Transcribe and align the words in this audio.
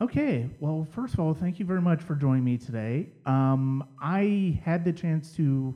Okay, 0.00 0.48
well, 0.60 0.86
first 0.92 1.14
of 1.14 1.20
all, 1.20 1.34
thank 1.34 1.58
you 1.58 1.64
very 1.64 1.82
much 1.82 2.00
for 2.00 2.14
joining 2.14 2.44
me 2.44 2.56
today. 2.56 3.08
Um, 3.26 3.82
I 4.00 4.60
had 4.64 4.84
the 4.84 4.92
chance 4.92 5.32
to 5.32 5.74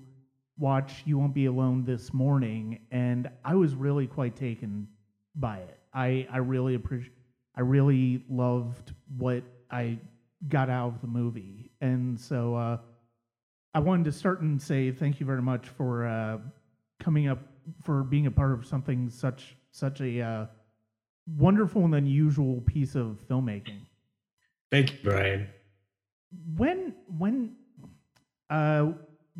watch 0.56 1.02
You 1.04 1.18
Won't 1.18 1.34
Be 1.34 1.46
Alone 1.46 1.84
this 1.84 2.14
morning, 2.14 2.78
and 2.92 3.28
I 3.44 3.56
was 3.56 3.74
really 3.74 4.06
quite 4.06 4.36
taken 4.36 4.86
by 5.34 5.56
it. 5.58 5.76
I, 5.92 6.28
I 6.30 6.36
really 6.36 6.76
appreciate, 6.76 7.10
I 7.56 7.62
really 7.62 8.22
loved 8.30 8.94
what 9.18 9.42
I 9.72 9.98
got 10.48 10.70
out 10.70 10.94
of 10.94 11.00
the 11.00 11.08
movie, 11.08 11.72
and 11.80 12.20
so 12.20 12.54
uh, 12.54 12.78
I 13.74 13.80
wanted 13.80 14.04
to 14.04 14.12
start 14.12 14.40
and 14.40 14.62
say 14.62 14.92
thank 14.92 15.18
you 15.18 15.26
very 15.26 15.42
much 15.42 15.66
for 15.66 16.06
uh, 16.06 16.38
coming 17.00 17.26
up 17.26 17.40
for 17.82 18.04
being 18.04 18.28
a 18.28 18.30
part 18.30 18.52
of 18.52 18.64
something 18.66 19.10
such 19.10 19.56
such 19.72 20.00
a 20.00 20.20
uh, 20.20 20.46
wonderful 21.26 21.84
and 21.84 21.96
unusual 21.96 22.60
piece 22.60 22.94
of 22.94 23.18
filmmaking. 23.28 23.80
Thank 24.72 24.92
you, 24.92 24.98
Brian. 25.04 25.48
When 26.56 26.94
when 27.06 27.56
uh 28.48 28.92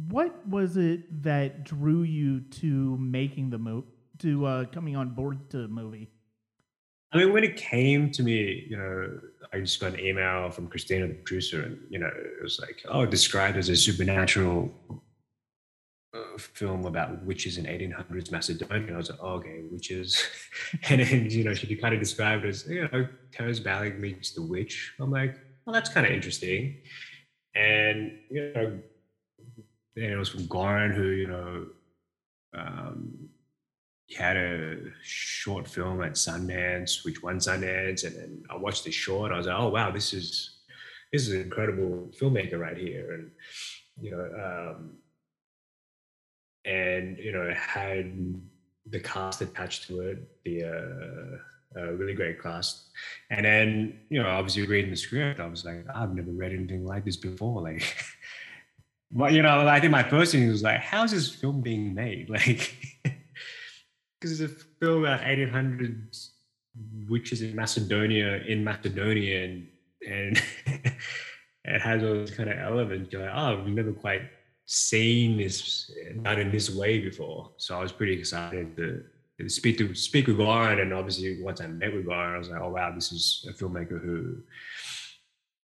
what 0.09 0.47
was 0.47 0.77
it 0.77 1.23
that 1.23 1.65
drew 1.65 2.03
you 2.03 2.41
to 2.41 2.97
making 2.99 3.49
the 3.49 3.59
movie 3.59 3.89
to 4.19 4.45
uh 4.45 4.65
coming 4.67 4.95
on 4.95 5.15
board 5.15 5.51
to 5.51 5.63
the 5.63 5.69
movie? 5.69 6.11
I 7.13 7.19
mean, 7.19 7.33
when 7.33 7.45
it 7.45 7.57
came 7.57 8.11
to 8.11 8.23
me, 8.23 8.67
you 8.69 8.77
know, 8.77 9.21
I 9.53 9.61
just 9.61 9.81
got 9.81 9.95
an 9.95 10.01
email 10.01 10.51
from 10.51 10.69
Christina, 10.69 11.09
the 11.09 11.15
producer, 11.15 11.63
and 11.63 11.79
you 11.89 11.99
know, 11.99 12.11
it 12.15 12.43
was 12.43 12.61
like, 12.61 12.83
oh, 12.89 13.07
described 13.07 13.57
as 13.57 13.71
a 13.71 13.77
supernatural 13.77 14.71
film 16.39 16.85
about 16.85 17.23
witches 17.25 17.59
in 17.59 17.65
1800s 17.65 18.31
Macedonia. 18.31 18.95
I 18.95 18.97
was 18.97 19.11
like, 19.11 19.19
oh, 19.23 19.35
okay, 19.35 19.63
witches. 19.71 20.23
and 20.89 21.01
then, 21.01 21.31
you 21.31 21.45
know, 21.45 21.55
she 21.55 21.75
kind 21.77 21.95
of 21.95 22.01
described 22.01 22.45
as, 22.45 22.67
you 22.69 22.89
know, 22.93 23.07
Terrence 23.33 23.61
Malick 23.61 23.99
meets 23.99 24.33
the 24.33 24.43
witch. 24.43 24.95
I'm 25.01 25.11
like, 25.11 25.37
well, 25.65 25.75
that's 25.75 25.91
kind 25.91 26.07
of 26.07 26.13
interesting. 26.13 26.77
And, 27.55 28.19
you 28.31 28.53
know, 28.55 28.79
and 29.97 30.05
it 30.05 30.17
was 30.17 30.31
from 30.31 30.47
Goran, 30.49 30.95
who, 30.95 31.09
you 31.09 31.27
know, 31.27 31.67
um, 32.55 33.29
had 34.17 34.37
a 34.37 34.79
short 35.03 35.69
film 35.69 36.03
at 36.03 36.13
Sundance, 36.13 37.05
which 37.05 37.23
won 37.23 37.39
Sundance. 37.39 38.05
And 38.05 38.17
then 38.17 38.43
I 38.51 38.57
watched 38.57 38.85
the 38.85 38.91
short. 38.91 39.33
I 39.33 39.39
was 39.39 39.47
like, 39.47 39.59
oh, 39.59 39.69
wow, 39.69 39.91
this 39.91 40.13
is, 40.13 40.61
this 41.13 41.29
is 41.29 41.35
an 41.35 41.43
incredible 41.43 42.11
filmmaker 42.19 42.59
right 42.59 42.77
here. 42.77 43.13
And, 43.13 43.31
you 44.01 44.11
know, 44.11 44.75
um, 44.75 44.97
and 46.65 47.19
you 47.19 47.33
know 47.33 47.53
had 47.55 48.41
the 48.87 49.01
cast 49.01 49.41
attached 49.41 49.87
to 49.89 50.01
it, 50.01 50.43
the 50.45 50.65
uh, 50.65 51.81
uh, 51.81 51.93
really 51.93 52.15
great 52.15 52.43
cast, 52.43 52.89
and 53.31 53.45
then 53.45 54.01
you 54.09 54.23
know 54.23 54.29
obviously 54.29 54.67
reading 54.67 54.91
the 54.91 54.97
script, 54.97 55.41
I 55.41 55.47
was 55.47 55.65
like, 55.65 55.85
I've 55.95 56.15
never 56.15 56.31
read 56.31 56.53
anything 56.53 56.85
like 56.85 57.05
this 57.05 57.17
before, 57.17 57.63
like. 57.63 57.83
but 59.13 59.33
you 59.33 59.43
know, 59.43 59.67
I 59.69 59.79
think 59.81 59.93
my 59.93 60.03
first 60.03 60.33
thing 60.33 60.49
was 60.49 60.63
like, 60.63 60.81
how's 60.81 61.11
this 61.11 61.29
film 61.31 61.61
being 61.61 61.95
made? 61.95 62.31
Like, 62.31 62.77
because 64.21 64.41
it's 64.41 64.53
a 64.53 64.57
film 64.79 65.03
about 65.03 65.21
1800 65.25 66.17
witches 67.09 67.43
in 67.43 67.57
Macedonia, 67.57 68.37
in 68.47 68.63
Macedonia, 68.63 69.45
and, 69.45 69.69
and 70.09 70.43
it 71.65 71.81
has 71.81 72.03
all 72.05 72.15
these 72.15 72.31
kind 72.31 72.49
of 72.49 72.59
elements. 72.59 73.13
You're 73.13 73.23
like, 73.23 73.35
oh, 73.35 73.65
we've 73.65 73.75
never 73.75 73.93
quite 73.93 74.23
seen 74.73 75.37
this 75.37 75.91
not 76.15 76.39
in 76.39 76.51
this 76.51 76.71
way 76.71 76.99
before. 76.99 77.51
So 77.59 77.77
I 77.77 77.83
was 77.83 77.93
pretty 77.93 78.15
excited 78.15 78.75
to, 78.77 79.05
to 79.39 79.49
speak 79.49 79.77
to 79.79 79.95
speak 79.95 80.27
with 80.27 80.39
Goran, 80.39 80.81
and 80.81 80.95
obviously 80.95 81.43
once 81.43 81.61
I 81.61 81.67
met 81.67 81.93
with 81.93 82.07
Goran, 82.07 82.35
I 82.35 82.39
was 82.39 82.49
like, 82.49 82.61
oh 82.61 82.71
wow, 82.71 82.91
this 82.95 83.13
is 83.13 83.47
a 83.49 83.53
filmmaker 83.53 84.03
who 84.03 84.39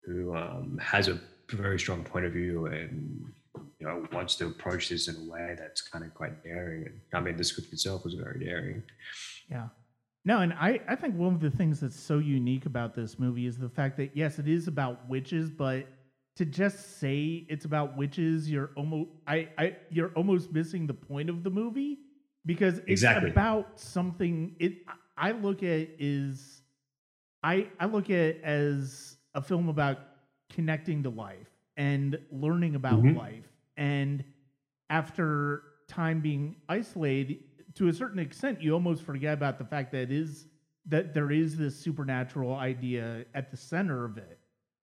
who 0.04 0.36
um, 0.36 0.78
has 0.82 1.08
a 1.08 1.18
very 1.50 1.78
strong 1.78 2.04
point 2.04 2.26
of 2.26 2.32
view 2.32 2.66
and 2.66 3.24
you 3.78 3.86
know 3.86 4.06
wants 4.12 4.36
to 4.36 4.46
approach 4.46 4.90
this 4.90 5.08
in 5.08 5.16
a 5.16 5.32
way 5.32 5.56
that's 5.58 5.80
kind 5.80 6.04
of 6.04 6.12
quite 6.12 6.44
daring. 6.44 6.84
And 6.86 7.00
I 7.14 7.20
mean, 7.20 7.36
the 7.36 7.44
script 7.44 7.72
itself 7.72 8.04
was 8.04 8.14
very 8.14 8.44
daring. 8.44 8.82
Yeah. 9.50 9.68
No, 10.26 10.40
and 10.40 10.52
I, 10.52 10.80
I 10.86 10.94
think 10.96 11.16
one 11.16 11.32
of 11.32 11.40
the 11.40 11.50
things 11.50 11.80
that's 11.80 11.98
so 11.98 12.18
unique 12.18 12.66
about 12.66 12.94
this 12.94 13.18
movie 13.18 13.46
is 13.46 13.56
the 13.56 13.70
fact 13.70 13.96
that 13.96 14.10
yes, 14.14 14.38
it 14.38 14.48
is 14.48 14.68
about 14.68 15.08
witches, 15.08 15.48
but 15.48 15.86
to 16.38 16.44
just 16.44 17.00
say 17.00 17.44
it's 17.48 17.64
about 17.64 17.96
witches, 17.96 18.48
you're 18.48 18.70
almost 18.76 19.10
I, 19.26 19.48
I 19.58 19.76
you're 19.90 20.12
almost 20.14 20.52
missing 20.52 20.86
the 20.86 20.94
point 20.94 21.28
of 21.28 21.42
the 21.42 21.50
movie 21.50 21.98
because 22.46 22.78
it's 22.78 23.02
exactly. 23.02 23.30
about 23.30 23.80
something 23.80 24.54
it 24.60 24.84
I 25.16 25.32
look 25.32 25.64
at 25.64 25.88
is 25.98 26.62
I 27.42 27.66
I 27.80 27.86
look 27.86 28.04
at 28.04 28.16
it 28.16 28.40
as 28.44 29.16
a 29.34 29.42
film 29.42 29.68
about 29.68 29.98
connecting 30.48 31.02
to 31.02 31.10
life 31.10 31.50
and 31.76 32.16
learning 32.30 32.76
about 32.76 33.02
mm-hmm. 33.02 33.18
life 33.18 33.52
and 33.76 34.22
after 34.90 35.64
time 35.88 36.20
being 36.20 36.54
isolated 36.68 37.38
to 37.74 37.88
a 37.88 37.92
certain 37.92 38.20
extent 38.20 38.62
you 38.62 38.72
almost 38.72 39.02
forget 39.02 39.34
about 39.34 39.58
the 39.58 39.64
fact 39.64 39.90
that 39.90 40.02
it 40.02 40.12
is 40.12 40.46
that 40.86 41.14
there 41.14 41.32
is 41.32 41.56
this 41.58 41.76
supernatural 41.76 42.54
idea 42.54 43.24
at 43.34 43.50
the 43.50 43.56
center 43.56 44.04
of 44.04 44.18
it 44.18 44.38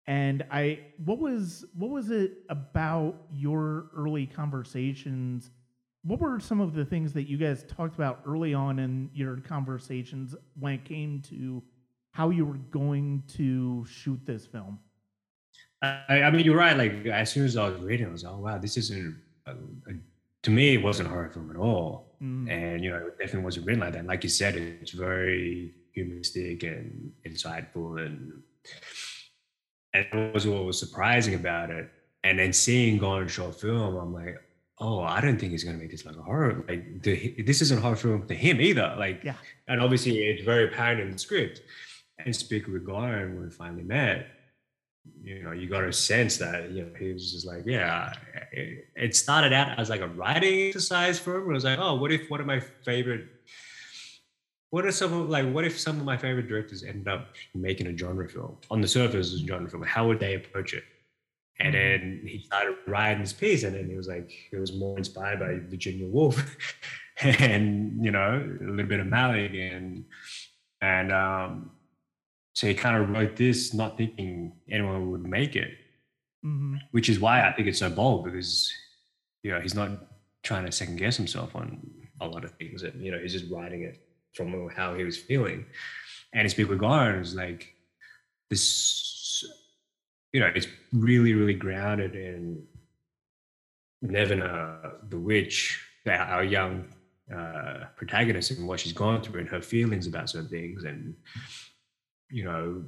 and 0.07 0.44
I 0.51 0.79
what 1.06 1.19
was 1.19 1.66
what 1.73 1.91
was 1.91 2.12
it 2.12 2.39
about 2.50 3.16
your 3.31 3.88
early 3.95 4.25
conversations? 4.25 5.51
What 6.03 6.19
were 6.19 6.39
some 6.39 6.59
of 6.59 6.73
the 6.73 6.84
things 6.84 7.13
that 7.13 7.29
you 7.29 7.38
guys 7.38 7.63
talked 7.63 7.95
about 7.95 8.22
early 8.25 8.53
on 8.53 8.79
in 8.79 9.11
your 9.13 9.38
conversations 9.38 10.35
when 10.59 10.73
it 10.73 10.85
came 10.85 11.22
to 11.29 11.61
how 12.11 12.31
you 12.31 12.45
were 12.45 12.57
going 12.72 13.23
to 13.35 13.85
shoot 13.85 14.19
this 14.25 14.45
film? 14.45 14.79
I, 15.81 16.23
I 16.23 16.31
mean, 16.31 16.45
you're 16.45 16.57
right. 16.57 16.78
Like 16.78 17.06
as 17.07 17.31
soon 17.31 17.45
as 17.45 17.57
I 17.57 17.69
was 17.69 17.81
reading, 17.81 18.07
I 18.07 18.11
was 18.11 18.23
like, 18.23 18.34
"Oh 18.34 18.40
wow, 18.40 18.57
this 18.57 18.78
isn't." 18.78 19.17
A, 19.47 19.51
a, 19.51 19.94
to 20.44 20.51
me, 20.51 20.75
it 20.75 20.84
wasn't 20.84 21.07
a 21.07 21.11
horror 21.11 21.29
film 21.29 21.50
at 21.51 21.57
all, 21.57 22.16
mm. 22.22 22.50
and 22.50 22.84
you 22.84 22.90
know, 22.90 22.97
it 22.97 23.17
definitely 23.17 23.44
wasn't 23.44 23.66
written 23.66 23.81
like 23.81 23.94
that. 23.94 24.06
like 24.06 24.23
you 24.23 24.29
said, 24.29 24.56
it's 24.56 24.91
very 24.91 25.73
humanistic 25.94 26.63
and 26.63 27.11
insightful, 27.25 28.03
and 28.03 28.44
and 29.94 30.06
that 30.12 30.34
was 30.34 30.47
what 30.47 30.66
was 30.66 30.79
surprising 30.79 31.35
about 31.35 31.69
it. 31.69 31.90
And 32.24 32.40
then 32.40 32.53
seeing 32.53 33.00
Goran 33.00 33.29
short 33.29 33.59
film, 33.59 33.96
I'm 33.96 34.13
like, 34.13 34.38
oh, 34.79 35.02
I 35.02 35.22
don't 35.22 35.40
think 35.40 35.52
he's 35.52 35.63
gonna 35.63 35.78
make 35.78 35.91
this 35.91 36.06
like 36.06 36.16
a 36.16 36.22
horror. 36.22 36.63
Like 36.68 37.02
the, 37.03 37.41
this 37.44 37.62
isn't 37.62 37.78
a 37.78 37.81
horror 37.81 37.96
film 37.96 38.28
to 38.28 38.35
him 38.35 38.62
either. 38.62 38.96
Like, 38.97 39.24
yeah. 39.24 39.35
And 39.68 39.81
obviously, 39.81 40.18
it's 40.24 40.44
very 40.44 40.66
apparent 40.66 41.02
in 41.02 41.12
the 41.12 41.18
script. 41.18 41.62
And 42.24 42.35
speak 42.35 42.68
with 42.68 42.85
Goran 42.85 43.35
when 43.35 43.44
we 43.46 43.50
finally 43.50 43.84
met, 43.84 44.28
you 45.24 45.44
know, 45.44 45.52
you 45.52 45.68
got 45.68 45.84
a 45.84 45.94
sense 45.94 46.38
that 46.38 46.69
you 46.69 46.84
know 46.84 46.91
he 46.97 47.13
was 47.13 47.31
just 47.31 47.47
like, 47.47 47.63
yeah. 47.66 48.13
It, 48.52 48.85
it 48.96 49.16
started 49.16 49.53
out 49.53 49.79
as 49.79 49.90
like 49.90 50.02
a 50.02 50.08
writing 50.08 50.68
exercise 50.68 51.19
for 51.19 51.38
him. 51.38 51.50
It 51.50 51.53
was 51.53 51.63
like, 51.63 51.79
oh, 51.79 51.96
what 51.96 52.12
if 52.12 52.29
one 52.29 52.40
of 52.40 52.46
my 52.46 52.59
favorite 52.59 53.28
what 54.71 54.85
are 54.85 54.91
some 54.91 55.13
of 55.13 55.29
like 55.29 55.49
what 55.53 55.63
if 55.63 55.79
some 55.79 55.99
of 55.99 56.05
my 56.05 56.17
favorite 56.17 56.47
directors 56.47 56.83
ended 56.83 57.07
up 57.07 57.27
making 57.53 57.87
a 57.87 57.95
genre 57.95 58.27
film 58.27 58.57
on 58.71 58.81
the 58.81 58.87
surface 58.87 59.33
as 59.33 59.41
a 59.41 59.45
genre 59.45 59.69
film 59.69 59.83
how 59.83 60.07
would 60.07 60.19
they 60.19 60.33
approach 60.33 60.73
it 60.73 60.83
and 61.59 61.75
mm-hmm. 61.75 62.05
then 62.05 62.21
he 62.25 62.39
started 62.39 62.75
writing 62.87 63.21
this 63.21 63.33
piece 63.33 63.63
and 63.63 63.75
then 63.75 63.87
he 63.87 63.95
was 63.95 64.07
like 64.07 64.31
he 64.49 64.57
was 64.57 64.73
more 64.73 64.97
inspired 64.97 65.39
by 65.39 65.59
virginia 65.69 66.07
woolf 66.07 66.57
and 67.21 68.03
you 68.03 68.11
know 68.11 68.43
a 68.59 68.63
little 68.63 68.85
bit 68.85 68.99
of 68.99 69.07
malick 69.07 69.75
and 69.75 70.03
and 70.81 71.11
um 71.11 71.71
so 72.53 72.67
he 72.67 72.73
kind 72.73 73.01
of 73.01 73.09
wrote 73.09 73.35
this 73.35 73.73
not 73.73 73.97
thinking 73.97 74.53
anyone 74.69 75.11
would 75.11 75.25
make 75.25 75.55
it 75.55 75.71
mm-hmm. 76.45 76.75
which 76.91 77.09
is 77.09 77.19
why 77.19 77.47
i 77.47 77.51
think 77.51 77.67
it's 77.67 77.79
so 77.79 77.89
bold 77.89 78.23
because 78.23 78.71
you 79.43 79.51
know 79.51 79.59
he's 79.59 79.75
not 79.75 79.89
trying 80.43 80.65
to 80.65 80.71
second 80.71 80.95
guess 80.95 81.17
himself 81.17 81.55
on 81.55 81.79
a 82.21 82.27
lot 82.27 82.45
of 82.45 82.51
things 82.51 82.83
and 82.83 83.03
you 83.03 83.11
know 83.11 83.19
he's 83.19 83.33
just 83.33 83.51
writing 83.51 83.83
it 83.83 83.99
from 84.33 84.69
how 84.69 84.95
he 84.95 85.03
was 85.03 85.17
feeling. 85.17 85.65
And 86.33 86.43
his 86.43 86.53
people 86.53 86.75
Goran 86.75 87.19
was 87.19 87.35
like 87.35 87.75
this, 88.49 89.43
you 90.33 90.39
know, 90.39 90.51
it's 90.53 90.67
really, 90.93 91.33
really 91.33 91.53
grounded 91.53 92.16
in 92.16 92.63
Nevena, 94.03 95.09
the 95.09 95.19
witch, 95.19 95.79
our 96.07 96.43
young 96.43 96.85
uh, 97.33 97.85
protagonist, 97.95 98.51
and 98.51 98.67
what 98.67 98.79
she's 98.79 98.93
gone 98.93 99.22
through 99.22 99.41
and 99.41 99.49
her 99.49 99.61
feelings 99.61 100.07
about 100.07 100.29
certain 100.29 100.49
things. 100.49 100.84
And, 100.84 101.16
you 102.29 102.43
know, 102.43 102.84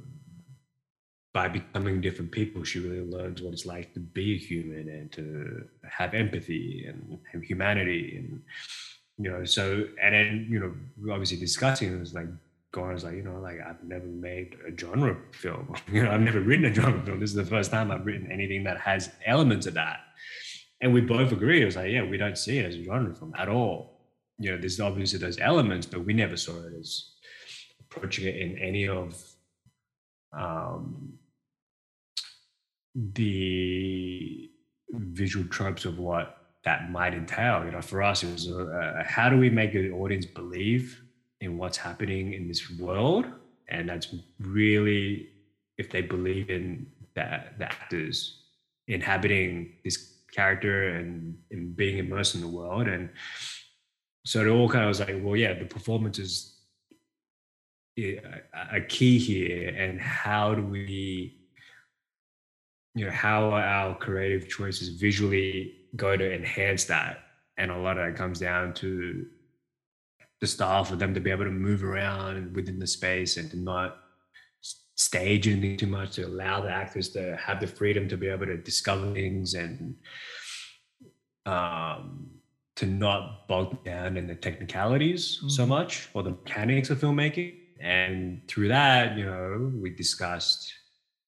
by 1.32 1.48
becoming 1.48 2.00
different 2.00 2.30
people, 2.30 2.64
she 2.64 2.78
really 2.78 3.04
learns 3.04 3.42
what 3.42 3.52
it's 3.52 3.66
like 3.66 3.92
to 3.94 4.00
be 4.00 4.34
a 4.34 4.38
human 4.38 4.88
and 4.88 5.12
to 5.12 5.66
have 5.88 6.14
empathy 6.14 6.86
and 6.86 7.18
have 7.32 7.42
humanity 7.42 8.16
and 8.16 8.42
you 9.18 9.30
know, 9.30 9.44
so 9.44 9.84
and 10.02 10.14
then 10.14 10.48
you 10.50 10.58
know, 10.58 11.12
obviously 11.12 11.36
discussing 11.36 11.94
it 11.94 12.00
was 12.00 12.14
like 12.14 12.26
going 12.72 12.98
like, 12.98 13.14
you 13.14 13.22
know, 13.22 13.38
like 13.40 13.60
I've 13.64 13.82
never 13.84 14.06
made 14.06 14.56
a 14.66 14.76
genre 14.76 15.16
film. 15.32 15.74
You 15.92 16.02
know, 16.02 16.10
I've 16.10 16.20
never 16.20 16.40
written 16.40 16.64
a 16.64 16.74
genre 16.74 17.00
film. 17.04 17.20
This 17.20 17.30
is 17.30 17.36
the 17.36 17.46
first 17.46 17.70
time 17.70 17.90
I've 17.90 18.04
written 18.04 18.30
anything 18.32 18.64
that 18.64 18.80
has 18.80 19.10
elements 19.24 19.66
of 19.66 19.74
that. 19.74 20.00
And 20.80 20.92
we 20.92 21.00
both 21.00 21.30
agree. 21.30 21.62
It 21.62 21.66
was 21.66 21.76
like, 21.76 21.92
yeah, 21.92 22.04
we 22.04 22.16
don't 22.16 22.36
see 22.36 22.58
it 22.58 22.66
as 22.66 22.74
a 22.74 22.84
genre 22.84 23.14
film 23.14 23.32
at 23.38 23.48
all. 23.48 24.00
You 24.38 24.50
know, 24.50 24.58
there's 24.58 24.80
obviously 24.80 25.20
those 25.20 25.38
elements, 25.38 25.86
but 25.86 26.04
we 26.04 26.12
never 26.12 26.36
saw 26.36 26.52
it 26.66 26.72
as 26.78 27.10
approaching 27.80 28.26
it 28.26 28.36
in 28.36 28.58
any 28.58 28.88
of 28.88 29.22
um, 30.36 31.14
the 32.94 34.50
visual 34.90 35.46
tropes 35.46 35.84
of 35.84 35.98
what 35.98 36.43
that 36.64 36.90
might 36.90 37.14
entail. 37.14 37.64
You 37.64 37.72
know, 37.72 37.82
for 37.82 38.02
us, 38.02 38.22
it 38.22 38.32
was 38.32 38.50
uh, 38.50 39.02
how 39.06 39.28
do 39.28 39.38
we 39.38 39.50
make 39.50 39.72
the 39.72 39.90
audience 39.90 40.26
believe 40.26 41.02
in 41.40 41.58
what's 41.58 41.76
happening 41.76 42.32
in 42.32 42.48
this 42.48 42.70
world, 42.78 43.26
and 43.68 43.88
that's 43.88 44.14
really 44.40 45.28
if 45.76 45.90
they 45.90 46.00
believe 46.00 46.50
in 46.50 46.86
that 47.14 47.58
the 47.58 47.64
actors 47.64 48.42
inhabiting 48.88 49.72
this 49.84 50.14
character 50.32 50.96
and, 50.96 51.38
and 51.50 51.76
being 51.76 51.98
immersed 51.98 52.34
in 52.34 52.40
the 52.40 52.48
world. 52.48 52.88
And 52.88 53.10
so 54.24 54.40
it 54.40 54.48
all 54.48 54.68
kind 54.68 54.84
of 54.84 54.88
was 54.88 55.00
like 55.00 55.16
well 55.22 55.36
yeah 55.36 55.54
the 55.54 55.64
performance 55.64 56.18
is 56.18 56.50
a 57.96 58.80
key 58.88 59.18
here. 59.18 59.68
And 59.68 60.00
how 60.00 60.54
do 60.54 60.62
we 60.62 61.38
you 62.94 63.04
know 63.04 63.10
how 63.10 63.50
are 63.50 63.62
our 63.62 63.96
creative 63.98 64.48
choices 64.48 64.88
visually 65.00 65.74
go 65.96 66.16
to 66.16 66.34
enhance 66.34 66.84
that 66.84 67.18
and 67.56 67.70
a 67.70 67.78
lot 67.78 67.98
of 67.98 68.08
it 68.08 68.16
comes 68.16 68.40
down 68.40 68.74
to 68.74 69.26
the 70.40 70.46
style 70.46 70.84
for 70.84 70.96
them 70.96 71.14
to 71.14 71.20
be 71.20 71.30
able 71.30 71.44
to 71.44 71.50
move 71.50 71.84
around 71.84 72.54
within 72.54 72.78
the 72.78 72.86
space 72.86 73.36
and 73.36 73.50
to 73.50 73.56
not 73.56 73.98
stage 74.96 75.48
anything 75.48 75.76
too 75.76 75.86
much 75.86 76.12
to 76.16 76.26
allow 76.26 76.60
the 76.60 76.70
actors 76.70 77.08
to 77.10 77.36
have 77.36 77.60
the 77.60 77.66
freedom 77.66 78.08
to 78.08 78.16
be 78.16 78.28
able 78.28 78.46
to 78.46 78.56
discover 78.56 79.12
things 79.12 79.54
and 79.54 79.96
um, 81.46 82.30
to 82.76 82.86
not 82.86 83.46
bog 83.48 83.84
down 83.84 84.16
in 84.16 84.26
the 84.26 84.34
technicalities 84.34 85.38
mm-hmm. 85.38 85.48
so 85.48 85.66
much 85.66 86.08
or 86.14 86.22
the 86.22 86.30
mechanics 86.30 86.90
of 86.90 86.98
filmmaking. 86.98 87.54
And 87.80 88.40
through 88.48 88.68
that, 88.68 89.16
you 89.16 89.26
know, 89.26 89.72
we 89.74 89.90
discussed, 89.90 90.72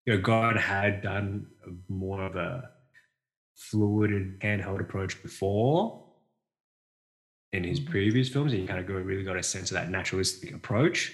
you 0.05 0.15
know, 0.15 0.21
God 0.21 0.57
had 0.57 1.03
done 1.03 1.47
more 1.89 2.23
of 2.23 2.37
a 2.37 2.71
fluid 3.57 4.11
and 4.13 4.39
handheld 4.41 4.81
approach 4.81 5.23
before 5.23 6.05
in 7.53 7.65
his 7.65 7.81
mm-hmm. 7.81 7.91
previous 7.91 8.29
films. 8.29 8.53
And 8.53 8.63
you 8.63 8.69
kind 8.69 8.81
of 8.81 8.87
go, 8.87 8.95
really 8.95 9.25
got 9.25 9.37
a 9.37 9.43
sense 9.43 9.71
of 9.71 9.75
that 9.75 9.91
naturalistic 9.91 10.55
approach. 10.55 11.13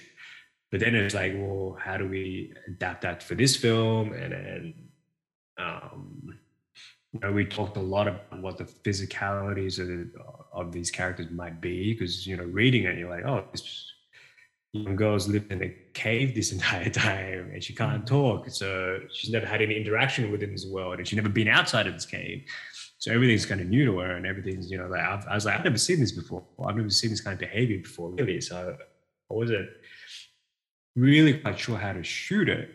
But 0.71 0.79
then 0.79 0.95
it's 0.95 1.13
like, 1.13 1.33
well, 1.35 1.77
how 1.79 1.97
do 1.97 2.07
we 2.07 2.53
adapt 2.67 3.03
that 3.03 3.21
for 3.21 3.35
this 3.35 3.55
film? 3.55 4.11
And 4.13 4.33
then, 4.33 4.73
um, 5.57 6.39
you 7.11 7.19
know, 7.19 7.31
we 7.31 7.45
talked 7.45 7.77
a 7.77 7.81
lot 7.81 8.07
about 8.07 8.41
what 8.41 8.57
the 8.57 8.63
physicalities 8.63 9.77
of, 9.79 10.09
of 10.51 10.71
these 10.71 10.89
characters 10.89 11.29
might 11.29 11.61
be, 11.61 11.93
because 11.93 12.25
you 12.25 12.35
know, 12.35 12.43
reading 12.45 12.85
it, 12.85 12.97
you're 12.97 13.09
like, 13.09 13.23
oh, 13.23 13.45
this 13.51 13.92
young 14.73 14.95
girl's 14.95 15.27
lived 15.27 15.51
in 15.51 15.63
a 15.63 15.69
cave 15.93 16.35
this 16.35 16.51
entire 16.57 16.89
time 16.89 17.51
and 17.53 17.63
she 17.63 17.73
can't 17.73 18.03
mm. 18.03 18.07
talk, 18.07 18.49
so 18.49 18.99
she's 19.13 19.31
never 19.31 19.45
had 19.45 19.61
any 19.61 19.75
interaction 19.75 20.31
within 20.31 20.51
this 20.51 20.65
world, 20.65 20.97
and 20.97 21.07
she's 21.07 21.17
never 21.17 21.29
been 21.29 21.47
outside 21.47 21.87
of 21.87 21.93
this 21.93 22.05
cave. 22.05 22.43
So 22.97 23.11
everything's 23.11 23.45
kind 23.45 23.61
of 23.61 23.67
new 23.67 23.85
to 23.85 23.99
her, 23.99 24.15
and 24.15 24.25
everything's 24.25 24.71
you 24.71 24.77
know, 24.77 24.87
like 24.87 25.01
I've, 25.01 25.25
I 25.27 25.35
was 25.35 25.45
like, 25.45 25.57
I've 25.57 25.63
never 25.65 25.77
seen 25.77 25.99
this 25.99 26.11
before. 26.11 26.43
I've 26.65 26.75
never 26.75 26.89
seen 26.89 27.09
this 27.09 27.21
kind 27.21 27.33
of 27.33 27.39
behavior 27.39 27.79
before, 27.79 28.11
really. 28.11 28.39
So 28.41 28.75
I 29.29 29.33
wasn't 29.33 29.69
really 30.95 31.39
quite 31.39 31.59
sure 31.59 31.77
how 31.77 31.93
to 31.93 32.03
shoot 32.03 32.49
it. 32.49 32.69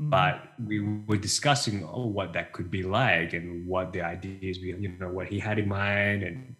Mm-hmm. 0.00 0.10
But 0.10 0.52
we 0.64 0.80
were 0.80 1.16
discussing 1.16 1.84
oh, 1.84 2.06
what 2.06 2.32
that 2.32 2.52
could 2.52 2.70
be 2.70 2.82
like 2.82 3.32
and 3.32 3.66
what 3.66 3.92
the 3.92 4.02
ideas, 4.02 4.58
we, 4.60 4.74
you 4.74 4.96
know, 4.98 5.08
what 5.08 5.28
he 5.28 5.38
had 5.38 5.58
in 5.58 5.68
mind 5.68 6.22
and 6.22 6.56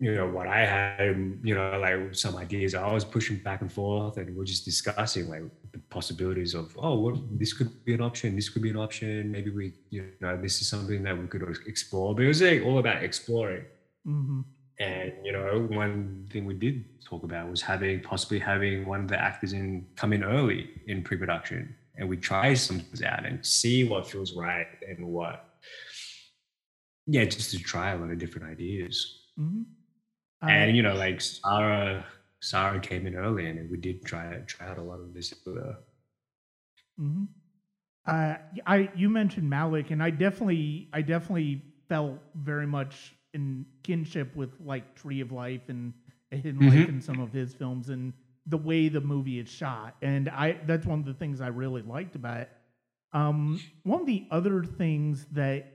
you 0.00 0.14
know 0.14 0.26
what 0.26 0.46
I 0.46 0.66
had, 0.66 1.38
you 1.42 1.54
know, 1.54 1.78
like 1.78 2.14
some 2.14 2.36
ideas 2.36 2.74
I 2.74 2.92
was 2.92 3.04
pushing 3.04 3.38
back 3.38 3.60
and 3.60 3.72
forth, 3.72 4.16
and 4.16 4.36
we're 4.36 4.44
just 4.44 4.64
discussing 4.64 5.28
like 5.28 5.42
the 5.72 5.78
possibilities 5.88 6.54
of, 6.54 6.76
oh, 6.80 6.98
what, 6.98 7.16
this 7.38 7.52
could 7.52 7.84
be 7.84 7.94
an 7.94 8.00
option, 8.00 8.34
this 8.34 8.48
could 8.48 8.62
be 8.62 8.70
an 8.70 8.76
option. 8.76 9.30
Maybe 9.30 9.50
we, 9.50 9.72
you 9.90 10.10
know, 10.20 10.36
this 10.36 10.60
is 10.60 10.68
something 10.68 11.02
that 11.04 11.16
we 11.16 11.26
could 11.26 11.42
explore. 11.66 12.14
But 12.14 12.24
it 12.24 12.28
was 12.28 12.42
like 12.42 12.62
all 12.64 12.78
about 12.78 13.02
exploring. 13.04 13.64
Mm-hmm. 14.06 14.40
And 14.80 15.12
you 15.22 15.32
know, 15.32 15.68
one 15.70 16.26
thing 16.32 16.44
we 16.44 16.54
did 16.54 16.84
talk 17.04 17.22
about 17.22 17.48
was 17.48 17.62
having 17.62 18.00
possibly 18.00 18.40
having 18.40 18.84
one 18.86 19.02
of 19.02 19.08
the 19.08 19.20
actors 19.20 19.52
in 19.52 19.86
come 19.94 20.12
in 20.12 20.24
early 20.24 20.70
in 20.88 21.04
pre-production, 21.04 21.76
and 21.96 22.08
we 22.08 22.16
try 22.16 22.54
some 22.54 22.80
things 22.80 23.00
out 23.02 23.24
and 23.24 23.46
see 23.46 23.84
what 23.84 24.08
feels 24.08 24.34
right 24.34 24.66
and 24.88 25.06
what, 25.06 25.48
yeah, 27.06 27.24
just 27.24 27.52
to 27.52 27.58
try 27.60 27.92
a 27.92 27.96
lot 27.96 28.10
of 28.10 28.18
different 28.18 28.48
ideas. 28.50 29.20
Mm-hmm. 29.38 29.62
And 30.48 30.76
you 30.76 30.82
know, 30.82 30.94
like 30.94 31.20
Sarah, 31.20 32.04
Sarah 32.40 32.80
came 32.80 33.06
in 33.06 33.14
early, 33.14 33.46
and 33.46 33.70
we 33.70 33.76
did 33.76 34.04
try 34.04 34.38
try 34.46 34.68
out 34.68 34.78
a 34.78 34.82
lot 34.82 35.00
of 35.00 35.14
this 35.14 35.34
with 35.44 35.56
her. 35.56 35.76
Mm-hmm. 37.00 37.24
Uh, 38.06 38.34
I 38.66 38.90
you 38.94 39.08
mentioned 39.08 39.50
Malick, 39.50 39.90
and 39.90 40.02
I 40.02 40.10
definitely 40.10 40.88
I 40.92 41.02
definitely 41.02 41.62
felt 41.88 42.18
very 42.34 42.66
much 42.66 43.14
in 43.32 43.66
kinship 43.82 44.34
with 44.36 44.50
like 44.64 44.94
Tree 44.94 45.20
of 45.20 45.32
Life 45.32 45.68
and 45.68 45.92
Hidden 46.30 46.60
mm-hmm. 46.60 46.68
Life 46.68 46.88
in 46.88 47.00
some 47.00 47.20
of 47.20 47.32
his 47.32 47.54
films 47.54 47.88
and 47.88 48.12
the 48.46 48.58
way 48.58 48.88
the 48.88 49.00
movie 49.00 49.38
is 49.38 49.48
shot. 49.48 49.96
And 50.02 50.28
I 50.28 50.58
that's 50.66 50.86
one 50.86 51.00
of 51.00 51.06
the 51.06 51.14
things 51.14 51.40
I 51.40 51.48
really 51.48 51.82
liked 51.82 52.14
about 52.14 52.42
it. 52.42 52.50
Um, 53.12 53.60
one 53.84 54.00
of 54.00 54.06
the 54.06 54.26
other 54.30 54.64
things 54.64 55.26
that 55.32 55.73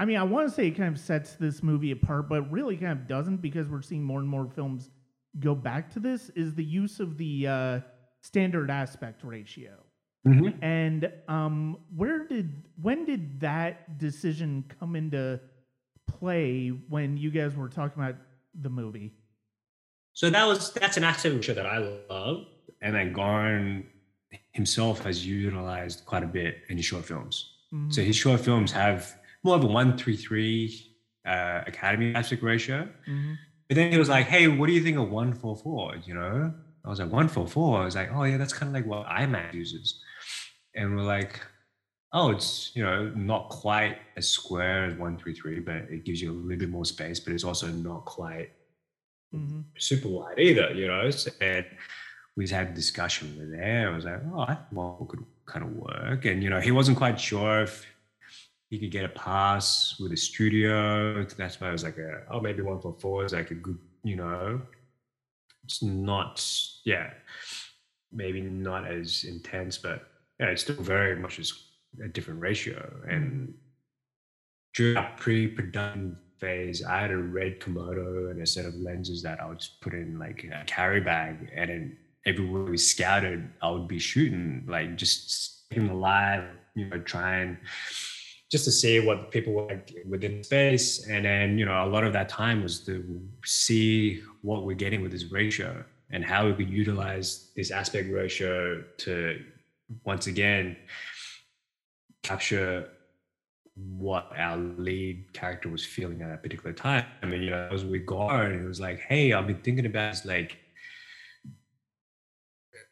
I 0.00 0.06
mean, 0.06 0.16
I 0.16 0.22
want 0.22 0.48
to 0.48 0.54
say 0.54 0.68
it 0.68 0.70
kind 0.78 0.94
of 0.94 0.98
sets 0.98 1.34
this 1.34 1.62
movie 1.62 1.90
apart, 1.90 2.26
but 2.26 2.50
really 2.50 2.74
kind 2.74 2.92
of 2.92 3.06
doesn't 3.06 3.42
because 3.42 3.68
we're 3.68 3.82
seeing 3.82 4.02
more 4.02 4.18
and 4.18 4.26
more 4.26 4.48
films 4.48 4.88
go 5.38 5.54
back 5.54 5.92
to 5.92 6.00
this 6.00 6.30
is 6.30 6.54
the 6.54 6.64
use 6.64 7.00
of 7.00 7.18
the 7.18 7.46
uh, 7.46 7.80
standard 8.22 8.70
aspect 8.70 9.22
ratio. 9.22 9.72
Mm-hmm. 10.26 10.64
And 10.64 11.12
um, 11.28 11.76
where 11.94 12.26
did 12.26 12.62
when 12.80 13.04
did 13.04 13.40
that 13.40 13.98
decision 13.98 14.64
come 14.80 14.96
into 14.96 15.38
play 16.06 16.68
when 16.68 17.18
you 17.18 17.30
guys 17.30 17.54
were 17.54 17.68
talking 17.68 18.02
about 18.02 18.16
the 18.58 18.70
movie? 18.70 19.12
So 20.14 20.30
that 20.30 20.46
was 20.46 20.72
that's 20.72 20.96
an 20.96 21.04
aspect 21.04 21.46
that 21.46 21.66
I 21.66 22.00
love, 22.08 22.46
and 22.80 22.94
that 22.94 23.12
Goran 23.12 23.84
himself 24.52 25.04
has 25.04 25.26
utilized 25.26 26.06
quite 26.06 26.22
a 26.22 26.26
bit 26.26 26.62
in 26.70 26.78
his 26.78 26.86
short 26.86 27.04
films. 27.04 27.52
Mm-hmm. 27.72 27.90
So 27.90 28.02
his 28.02 28.16
short 28.16 28.40
films 28.40 28.72
have 28.72 29.19
more 29.42 29.56
of 29.56 29.64
a 29.64 29.66
one 29.66 29.96
three 29.96 30.16
three 30.16 30.96
uh, 31.26 31.62
Academy 31.66 32.14
aspect 32.14 32.42
ratio. 32.42 32.88
Mm-hmm. 33.08 33.34
But 33.68 33.76
then 33.76 33.92
he 33.92 33.98
was 33.98 34.08
like, 34.08 34.26
"Hey, 34.26 34.48
what 34.48 34.66
do 34.66 34.72
you 34.72 34.82
think 34.82 34.98
of 34.98 35.10
one 35.10 35.34
four 35.34 35.56
four? 35.56 35.94
You 36.04 36.14
know?" 36.14 36.52
I 36.84 36.88
was 36.88 36.98
like, 36.98 37.10
"One 37.10 37.28
four 37.28 37.46
four. 37.46 37.80
I 37.80 37.84
was 37.84 37.94
like, 37.94 38.10
"Oh 38.12 38.24
yeah, 38.24 38.36
that's 38.36 38.52
kind 38.52 38.68
of 38.68 38.74
like 38.74 38.86
what 38.86 39.06
IMAX 39.06 39.54
uses." 39.54 40.02
And 40.74 40.96
we're 40.96 41.02
like, 41.02 41.40
oh, 42.12 42.30
it's 42.30 42.72
you 42.74 42.82
know 42.82 43.10
not 43.14 43.48
quite 43.48 43.98
as 44.16 44.28
square 44.28 44.84
as 44.84 44.94
one 44.94 45.16
three 45.16 45.34
three, 45.34 45.60
but 45.60 45.76
it 45.88 46.04
gives 46.04 46.20
you 46.20 46.32
a 46.32 46.34
little 46.34 46.58
bit 46.58 46.70
more 46.70 46.84
space, 46.84 47.20
but 47.20 47.32
it's 47.32 47.44
also 47.44 47.68
not 47.68 48.04
quite 48.04 48.50
mm-hmm. 49.34 49.60
super 49.78 50.08
wide 50.08 50.38
either, 50.38 50.72
you 50.72 50.86
know. 50.86 51.10
And 51.40 51.66
we 52.36 52.48
had 52.48 52.68
a 52.68 52.72
discussion 52.72 53.36
with 53.38 53.52
there. 53.52 53.90
I 53.90 53.94
was 53.94 54.04
like, 54.04 54.20
oh, 54.32 54.40
I 54.40 54.58
well, 54.72 55.06
could 55.08 55.24
kind 55.46 55.64
of 55.64 55.72
work, 55.72 56.24
and 56.24 56.42
you 56.42 56.50
know, 56.50 56.60
he 56.60 56.72
wasn't 56.72 56.96
quite 56.96 57.20
sure 57.20 57.62
if 57.62 57.86
he 58.70 58.78
could 58.78 58.90
get 58.90 59.04
a 59.04 59.08
pass 59.10 59.96
with 60.00 60.12
a 60.12 60.16
studio. 60.16 61.24
That's 61.24 61.60
why 61.60 61.68
I 61.68 61.72
was 61.72 61.84
like, 61.84 61.96
oh, 62.30 62.40
maybe 62.40 62.62
one 62.62 62.80
four 62.80 62.96
four 62.98 63.24
is 63.24 63.32
like 63.32 63.50
a 63.50 63.54
good, 63.54 63.78
you 64.04 64.16
know, 64.16 64.62
it's 65.64 65.82
not, 65.82 66.44
yeah, 66.84 67.10
maybe 68.12 68.40
not 68.40 68.86
as 68.86 69.24
intense, 69.24 69.76
but 69.76 70.08
yeah, 70.38 70.46
it's 70.46 70.62
still 70.62 70.76
very 70.76 71.16
much 71.16 71.38
as 71.38 71.52
a 72.02 72.08
different 72.08 72.40
ratio. 72.40 72.78
Mm. 73.06 73.12
And 73.12 73.54
during 74.74 74.94
that 74.94 75.16
pre-production 75.16 76.16
phase, 76.38 76.82
I 76.84 77.00
had 77.00 77.10
a 77.10 77.16
red 77.16 77.60
Komodo 77.60 78.30
and 78.30 78.40
a 78.40 78.46
set 78.46 78.64
of 78.64 78.74
lenses 78.76 79.20
that 79.22 79.40
I 79.40 79.46
would 79.46 79.58
just 79.58 79.80
put 79.80 79.94
in 79.94 80.18
like 80.18 80.44
a 80.44 80.64
carry 80.64 81.00
bag, 81.00 81.50
and 81.54 81.70
then 81.70 81.96
everywhere 82.24 82.62
we 82.62 82.78
scouted, 82.78 83.50
I 83.60 83.70
would 83.70 83.88
be 83.88 83.98
shooting, 83.98 84.64
like 84.68 84.96
just 84.96 85.68
keeping 85.70 85.88
alive, 85.88 86.44
you 86.76 86.86
know, 86.86 87.00
trying 87.00 87.58
just 88.50 88.64
to 88.64 88.72
see 88.72 88.98
what 88.98 89.30
people 89.30 89.52
were 89.52 89.66
like 89.66 89.94
within 90.08 90.42
space. 90.42 91.06
And 91.06 91.24
then, 91.24 91.56
you 91.56 91.64
know, 91.64 91.84
a 91.84 91.86
lot 91.86 92.04
of 92.04 92.12
that 92.12 92.28
time 92.28 92.62
was 92.62 92.80
to 92.80 93.22
see 93.44 94.22
what 94.42 94.64
we're 94.64 94.76
getting 94.76 95.02
with 95.02 95.12
this 95.12 95.30
ratio 95.30 95.84
and 96.10 96.24
how 96.24 96.46
we 96.46 96.54
could 96.54 96.68
utilize 96.68 97.50
this 97.54 97.70
aspect 97.70 98.10
ratio 98.12 98.82
to 98.98 99.40
once 100.04 100.26
again 100.26 100.76
capture 102.22 102.88
what 103.96 104.30
our 104.36 104.56
lead 104.56 105.32
character 105.32 105.68
was 105.68 105.84
feeling 105.86 106.20
at 106.20 106.28
that 106.28 106.42
particular 106.42 106.72
time. 106.72 107.06
I 107.22 107.26
mean, 107.26 107.42
you 107.42 107.50
know, 107.50 107.68
as 107.72 107.84
we 107.84 108.00
go 108.00 108.18
on, 108.18 108.52
it 108.52 108.66
was 108.66 108.80
like, 108.80 109.00
hey, 109.00 109.32
I've 109.32 109.46
been 109.46 109.62
thinking 109.62 109.86
about 109.86 110.24
like 110.24 110.58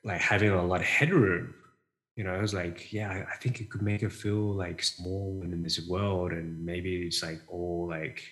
like 0.05 0.21
having 0.21 0.51
a 0.51 0.65
lot 0.65 0.81
of 0.81 0.87
headroom. 0.87 1.55
You 2.19 2.25
know, 2.25 2.35
it 2.35 2.43
was 2.43 2.53
like, 2.53 2.93
yeah, 2.93 3.25
I 3.33 3.37
think 3.37 3.61
it 3.61 3.71
could 3.71 3.81
make 3.81 4.01
her 4.01 4.11
feel 4.11 4.53
like 4.53 4.83
small 4.83 5.41
in 5.45 5.63
this 5.63 5.79
world, 5.87 6.33
and 6.33 6.67
maybe 6.67 7.07
it's 7.07 7.23
like 7.23 7.41
all 7.47 7.87
like 7.89 8.25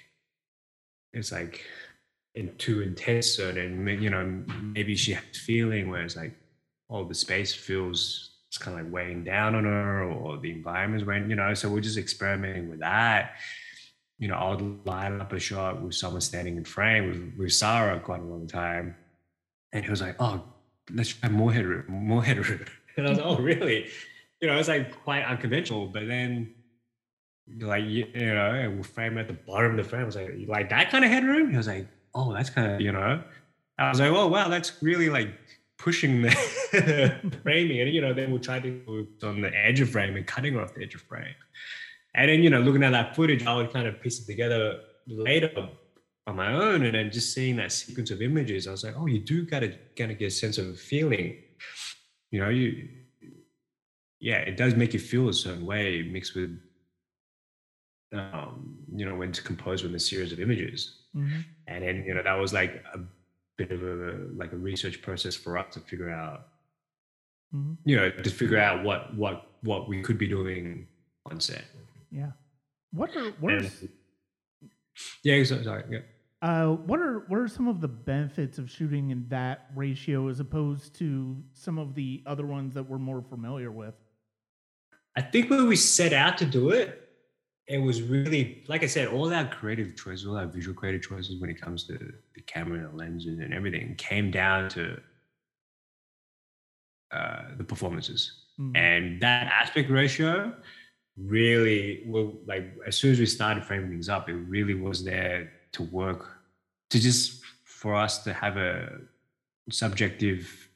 it's 1.13 1.31
like 1.31 1.65
in 2.35 2.53
too 2.57 2.83
intense, 2.83 3.39
and 3.39 4.03
you 4.03 4.11
know, 4.11 4.43
maybe 4.61 4.97
she 4.97 5.13
has 5.13 5.23
feeling 5.33 5.89
where 5.89 6.03
it's 6.03 6.17
like, 6.17 6.35
oh, 6.91 7.05
the 7.05 7.15
space 7.15 7.55
feels 7.55 8.33
it's 8.49 8.59
kind 8.59 8.77
of 8.77 8.87
like 8.87 8.93
weighing 8.93 9.23
down 9.23 9.55
on 9.55 9.63
her 9.63 10.03
or 10.03 10.37
the 10.39 10.51
environment's 10.51 11.07
weighing, 11.07 11.31
you 11.31 11.37
know. 11.37 11.55
So 11.55 11.69
we're 11.69 11.81
just 11.81 11.97
experimenting 11.97 12.69
with 12.69 12.81
that. 12.81 13.37
You 14.19 14.27
know, 14.27 14.35
I 14.35 14.51
would 14.51 14.85
line 14.85 15.21
up 15.21 15.33
a 15.33 15.39
shot 15.39 15.81
with 15.81 15.95
someone 15.95 16.23
standing 16.23 16.57
in 16.57 16.65
frame 16.65 17.09
with, 17.09 17.35
with 17.39 17.53
Sarah 17.53 18.01
quite 18.01 18.21
a 18.21 18.25
long 18.25 18.49
time. 18.49 18.97
And 19.73 19.85
he 19.85 19.91
was 19.91 20.01
like, 20.01 20.17
oh, 20.19 20.43
let's 20.91 21.11
try 21.11 21.29
more 21.29 21.53
headroom, 21.53 21.85
more 21.89 22.25
headroom. 22.25 22.65
And 22.99 23.07
I 23.07 23.11
was 23.11 23.19
like, 23.19 23.27
oh, 23.27 23.37
really? 23.37 23.91
You 24.41 24.49
know, 24.49 24.59
it's 24.59 24.69
like 24.69 25.03
quite 25.05 25.23
unconventional. 25.23 25.87
But 25.87 26.09
then, 26.09 26.55
like, 27.61 27.85
you, 27.85 28.07
you 28.15 28.35
know, 28.35 28.83
frame 28.83 29.19
at 29.19 29.29
the 29.29 29.35
bottom 29.35 29.73
of 29.73 29.77
the 29.77 29.85
frame. 29.85 30.03
I 30.03 30.05
was 30.07 30.17
like, 30.17 30.33
like 30.47 30.71
that 30.71 30.91
kind 30.91 31.05
of 31.05 31.11
headroom? 31.11 31.51
He 31.51 31.57
was 31.57 31.67
like, 31.67 31.89
oh, 32.15 32.33
that's 32.33 32.49
kind 32.49 32.73
of, 32.73 32.81
you 32.81 32.93
know. 32.93 33.23
I 33.79 33.89
was 33.91 34.01
like, 34.01 34.11
oh, 34.11 34.29
wow, 34.29 34.49
that's 34.49 34.83
really 34.83 35.11
like 35.11 35.29
pushing 35.79 36.23
the 36.23 36.31
framing. 37.43 37.81
And, 37.81 37.93
you 37.93 38.01
know, 38.01 38.15
then 38.15 38.31
we'll 38.31 38.41
try 38.41 38.61
to 38.61 38.83
move 38.87 39.09
on 39.23 39.43
the 39.43 39.55
edge 39.55 39.81
of 39.81 39.91
frame 39.91 40.17
and 40.17 40.27
cutting 40.27 40.59
off 40.59 40.75
the 40.75 40.83
edge 40.83 40.95
of 40.95 41.03
frame. 41.03 41.35
And 42.15 42.31
then, 42.31 42.43
you 42.43 42.49
know, 42.49 42.61
looking 42.61 42.83
at 42.83 42.93
that 42.93 43.15
footage, 43.15 43.45
I 43.47 43.55
would 43.55 43.73
kind 43.73 43.87
of 43.87 44.01
piece 44.01 44.21
it 44.21 44.27
together 44.27 44.81
later 45.07 45.69
on 46.27 46.37
my 46.37 46.53
own. 46.53 46.85
And 46.85 46.95
then 46.95 47.11
just 47.11 47.35
seeing 47.35 47.57
that 47.57 47.73
sequence 47.73 48.11
of 48.11 48.23
images, 48.23 48.67
I 48.67 48.71
was 48.71 48.85
like, 48.85 48.95
oh, 48.97 49.07
you 49.07 49.21
do 49.21 49.45
gotta 49.45 49.75
kind 49.97 50.11
of 50.11 50.19
get 50.19 50.27
a 50.27 50.31
sense 50.31 50.57
of 50.57 50.69
a 50.69 50.75
feeling. 50.75 51.37
You 52.31 52.41
know, 52.41 52.49
you 52.49 52.89
yeah, 54.19 54.39
it 54.39 54.57
does 54.57 54.75
make 54.75 54.93
you 54.95 55.01
feel 55.01 55.29
a 55.29 55.33
certain 55.33 55.65
way 55.65 56.03
mixed 56.03 56.35
with 56.35 56.59
um, 58.13 58.79
you 58.95 59.05
know, 59.05 59.15
when 59.15 59.31
it's 59.31 59.41
composed 59.41 59.85
with 59.85 59.95
a 59.95 60.01
series 60.01 60.33
of 60.33 60.41
images. 60.41 61.03
Mm-hmm. 61.15 61.41
And 61.67 61.85
then, 61.85 62.05
you 62.07 62.15
know, 62.15 62.23
that 62.23 62.35
was 62.35 62.53
like 62.53 62.83
a 62.95 63.01
bit 63.57 63.73
of 63.73 63.83
a 63.83 64.29
like 64.37 64.53
a 64.53 64.57
research 64.57 65.03
process 65.03 65.35
for 65.35 65.59
us 65.59 65.75
to 65.75 65.81
figure 65.81 66.11
out, 66.11 66.49
mm-hmm. 67.55 67.75
you 67.85 67.97
know, 67.97 68.11
to 68.11 68.31
figure 68.31 68.59
out 68.59 68.85
what 68.85 69.15
what 69.17 69.51
what 69.63 69.89
we 69.89 70.03
could 70.03 70.19
be 70.19 70.29
doing 70.29 70.87
on 71.31 71.41
set. 71.41 71.65
Yeah. 72.11 72.31
What 72.93 73.17
are 73.17 73.31
what 73.41 73.55
are, 73.55 73.71
yeah, 75.23 75.43
sorry. 75.45 75.85
Yeah. 75.91 75.99
Uh, 76.43 76.69
what 76.69 77.01
are 77.01 77.25
what 77.29 77.39
are 77.39 77.49
some 77.49 77.67
of 77.67 77.81
the 77.81 77.89
benefits 77.89 78.59
of 78.59 78.71
shooting 78.71 79.11
in 79.11 79.27
that 79.29 79.71
ratio 79.75 80.29
as 80.29 80.39
opposed 80.39 80.95
to 80.95 81.37
some 81.55 81.79
of 81.79 81.95
the 81.95 82.23
other 82.27 82.45
ones 82.45 82.75
that 82.75 82.83
we're 82.83 82.99
more 82.99 83.23
familiar 83.23 83.71
with? 83.71 83.95
I 85.17 85.23
think 85.23 85.49
when 85.49 85.67
we 85.67 85.77
set 85.77 86.13
out 86.13 86.37
to 86.39 86.45
do 86.45 86.71
it, 86.71 87.09
it 87.69 87.79
was 87.79 88.03
really 88.03 88.65
like 88.69 88.83
I 88.83 88.87
said, 88.87 89.09
all 89.09 89.33
our 89.33 89.47
creative 89.47 89.97
choices, 89.97 90.27
all 90.27 90.37
our 90.37 90.47
visual 90.47 90.75
creative 90.75 91.03
choices 91.03 91.41
when 91.41 91.49
it 91.49 91.59
comes 91.59 91.85
to 91.85 91.95
the 92.35 92.43
camera 92.43 92.81
and 92.81 92.93
the 92.93 92.97
lenses 92.97 93.39
and 93.39 93.55
everything 93.55 93.95
came 93.97 94.31
down 94.31 94.69
to 94.71 95.01
uh, 97.13 97.43
the 97.57 97.65
performances. 97.65 98.45
Mm-hmm. 98.61 98.77
And 98.77 99.23
that 99.23 99.47
aspect 99.47 99.91
ratio 99.91 100.55
really 101.17 102.03
well 102.07 102.35
like 102.47 102.75
as 102.87 102.95
soon 102.95 103.11
as 103.11 103.19
we 103.19 103.25
started 103.25 103.65
framing 103.65 103.89
things 103.89 104.11
up, 104.11 104.29
it 104.29 104.35
really 104.35 104.75
was 104.75 105.03
there 105.03 105.51
to 105.77 105.83
work 105.85 106.23
to 106.91 106.99
just 107.01 107.43
for 107.65 107.95
us 107.95 108.25
to 108.25 108.33
have 108.33 108.57
a 108.57 108.99
subjective 109.71 110.69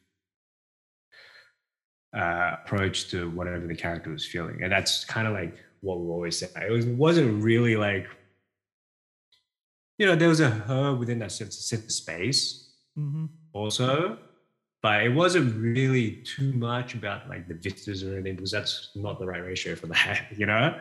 uh, 2.17 2.57
approach 2.65 3.11
to 3.11 3.31
whatever 3.31 3.67
the 3.67 3.75
character 3.75 4.11
was 4.11 4.27
feeling, 4.27 4.63
and 4.63 4.73
that's 4.73 5.05
kind 5.05 5.27
of 5.27 5.33
like 5.33 5.57
what 5.81 6.01
we 6.01 6.09
always 6.09 6.39
say. 6.39 6.49
It 6.57 6.71
was 6.71 6.87
wasn't 6.87 7.43
really 7.43 7.77
like 7.77 8.07
you 9.99 10.07
know 10.07 10.17
there 10.17 10.29
was 10.29 10.41
a 10.41 10.51
her 10.51 10.95
within 10.95 11.19
that 11.21 11.33
sense 11.33 11.73
of 11.73 11.93
space 11.93 12.73
mm-hmm. 12.99 13.27
also, 13.53 14.19
but 14.83 15.03
it 15.03 15.15
wasn't 15.15 15.55
really 15.57 16.23
too 16.25 16.53
much 16.53 16.95
about 16.95 17.29
like 17.29 17.47
the 17.49 17.55
vistas 17.55 18.03
or 18.03 18.15
anything 18.15 18.37
because 18.37 18.51
that's 18.51 18.91
not 18.95 19.19
the 19.19 19.27
right 19.27 19.45
ratio 19.45 19.75
for 19.75 19.87
that, 19.87 20.27
you 20.37 20.47
know. 20.47 20.79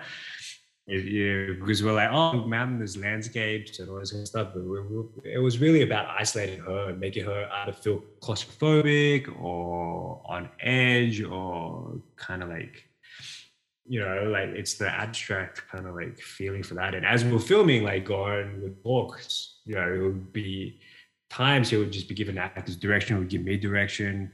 Yeah, 0.90 1.54
because 1.60 1.84
we're 1.84 1.94
like, 1.94 2.10
oh, 2.12 2.46
mountainous 2.48 2.98
landscapes 2.98 3.78
and 3.78 3.90
all 3.90 4.00
this 4.00 4.12
kind 4.12 4.22
of 4.24 4.28
stuff. 4.28 4.50
But 4.56 4.64
we, 4.64 4.82
we, 4.82 5.04
it 5.24 5.38
was 5.38 5.60
really 5.60 5.84
about 5.84 6.08
isolating 6.20 6.60
her 6.62 6.90
and 6.90 7.00
making 7.00 7.26
her 7.26 7.48
either 7.58 7.74
feel 7.74 8.04
claustrophobic 8.22 9.40
or 9.40 10.20
on 10.26 10.50
edge 10.60 11.22
or 11.22 12.02
kind 12.16 12.42
of 12.42 12.50
like, 12.50 12.90
you 13.86 14.00
know, 14.00 14.32
like 14.32 14.50
it's 14.50 14.76
the 14.76 14.90
abstract 14.90 15.68
kind 15.68 15.86
of 15.86 15.94
like 15.94 16.18
feeling 16.18 16.64
for 16.64 16.74
that. 16.74 16.96
And 16.96 17.06
as 17.06 17.24
we 17.24 17.34
were 17.34 17.40
filming, 17.40 17.84
like 17.84 18.06
going 18.06 18.60
with 18.64 18.82
books, 18.82 19.60
you 19.66 19.76
know, 19.76 19.94
it 19.94 20.00
would 20.00 20.34
be 20.34 20.80
times 21.30 21.70
he 21.70 21.78
would 21.78 21.92
just 21.92 22.08
be 22.08 22.16
giving 22.16 22.40
actors 22.40 22.76
direction, 22.76 23.20
would 23.20 23.30
give 23.30 23.44
me 23.44 23.58
direction, 23.58 24.32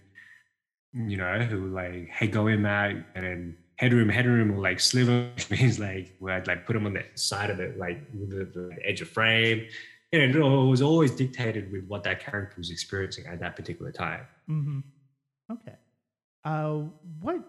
you 0.94 1.18
know, 1.18 1.40
who 1.40 1.68
like, 1.68 2.08
hey, 2.12 2.28
go 2.28 2.48
in, 2.48 2.62
Matt. 2.62 2.92
And 3.14 3.26
then 3.26 3.58
headroom, 3.78 4.10
headroom 4.10 4.52
or 4.52 4.62
like 4.62 4.80
sliver, 4.80 5.30
which 5.36 5.50
means 5.50 5.80
like 5.80 6.16
where 6.20 6.36
I'd 6.36 6.48
like 6.48 6.66
put 6.66 6.74
them 6.74 6.86
on 6.86 6.94
the 6.94 7.04
side 7.16 7.50
of 7.50 7.60
it, 7.60 7.78
like 7.78 8.10
the, 8.12 8.46
the 8.46 8.78
edge 8.84 9.02
of 9.02 9.10
frame. 9.10 9.68
And 10.14 10.36
it 10.36 10.40
was 10.40 10.82
always 10.82 11.12
dictated 11.12 11.72
with 11.72 11.86
what 11.88 12.04
that 12.04 12.20
character 12.22 12.56
was 12.58 12.72
experiencing 12.72 13.26
at 13.26 13.40
that 13.40 13.56
particular 13.56 13.92
time. 13.92 14.26
Mm-hmm. 14.50 14.80
Okay. 15.52 15.76
Uh, 16.46 16.90
what 17.20 17.44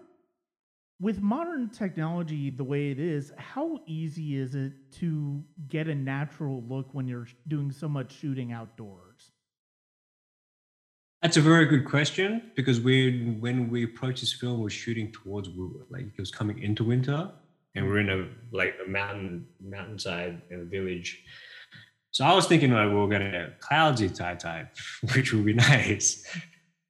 with 0.99 1.21
modern 1.21 1.69
technology 1.69 2.49
the 2.49 2.63
way 2.63 2.89
it 2.89 2.99
is, 2.99 3.31
how 3.37 3.79
easy 3.85 4.37
is 4.37 4.55
it 4.55 4.73
to 4.91 5.43
get 5.67 5.87
a 5.87 5.95
natural 5.95 6.63
look 6.67 6.93
when 6.93 7.07
you're 7.07 7.27
doing 7.47 7.71
so 7.71 7.87
much 7.87 8.11
shooting 8.11 8.51
outdoors? 8.51 9.06
That's 11.21 11.37
a 11.37 11.41
very 11.41 11.65
good 11.65 11.85
question 11.85 12.51
because 12.55 12.79
we, 12.79 13.35
when 13.39 13.69
we 13.69 13.83
approached 13.83 14.21
this 14.21 14.33
film, 14.33 14.61
we're 14.61 14.69
shooting 14.69 15.11
towards 15.11 15.49
like 15.89 16.05
it 16.05 16.19
was 16.19 16.29
coming 16.29 16.61
into 16.61 16.83
winter, 16.83 17.31
and 17.75 17.87
we're 17.87 17.99
in 17.99 18.09
a 18.09 18.27
like 18.55 18.75
a 18.85 18.89
mountain 18.89 19.47
mountainside 19.59 20.41
in 20.51 20.61
a 20.61 20.63
village. 20.63 21.23
So 22.11 22.23
I 22.23 22.33
was 22.33 22.47
thinking 22.47 22.71
like 22.71 22.89
we 22.89 22.95
are 22.95 23.07
gonna 23.07 23.31
have 23.31 23.59
cloudsy 23.59 24.09
type 24.09 24.39
type, 24.39 24.69
which 25.15 25.33
would 25.33 25.45
be 25.45 25.53
nice 25.69 26.23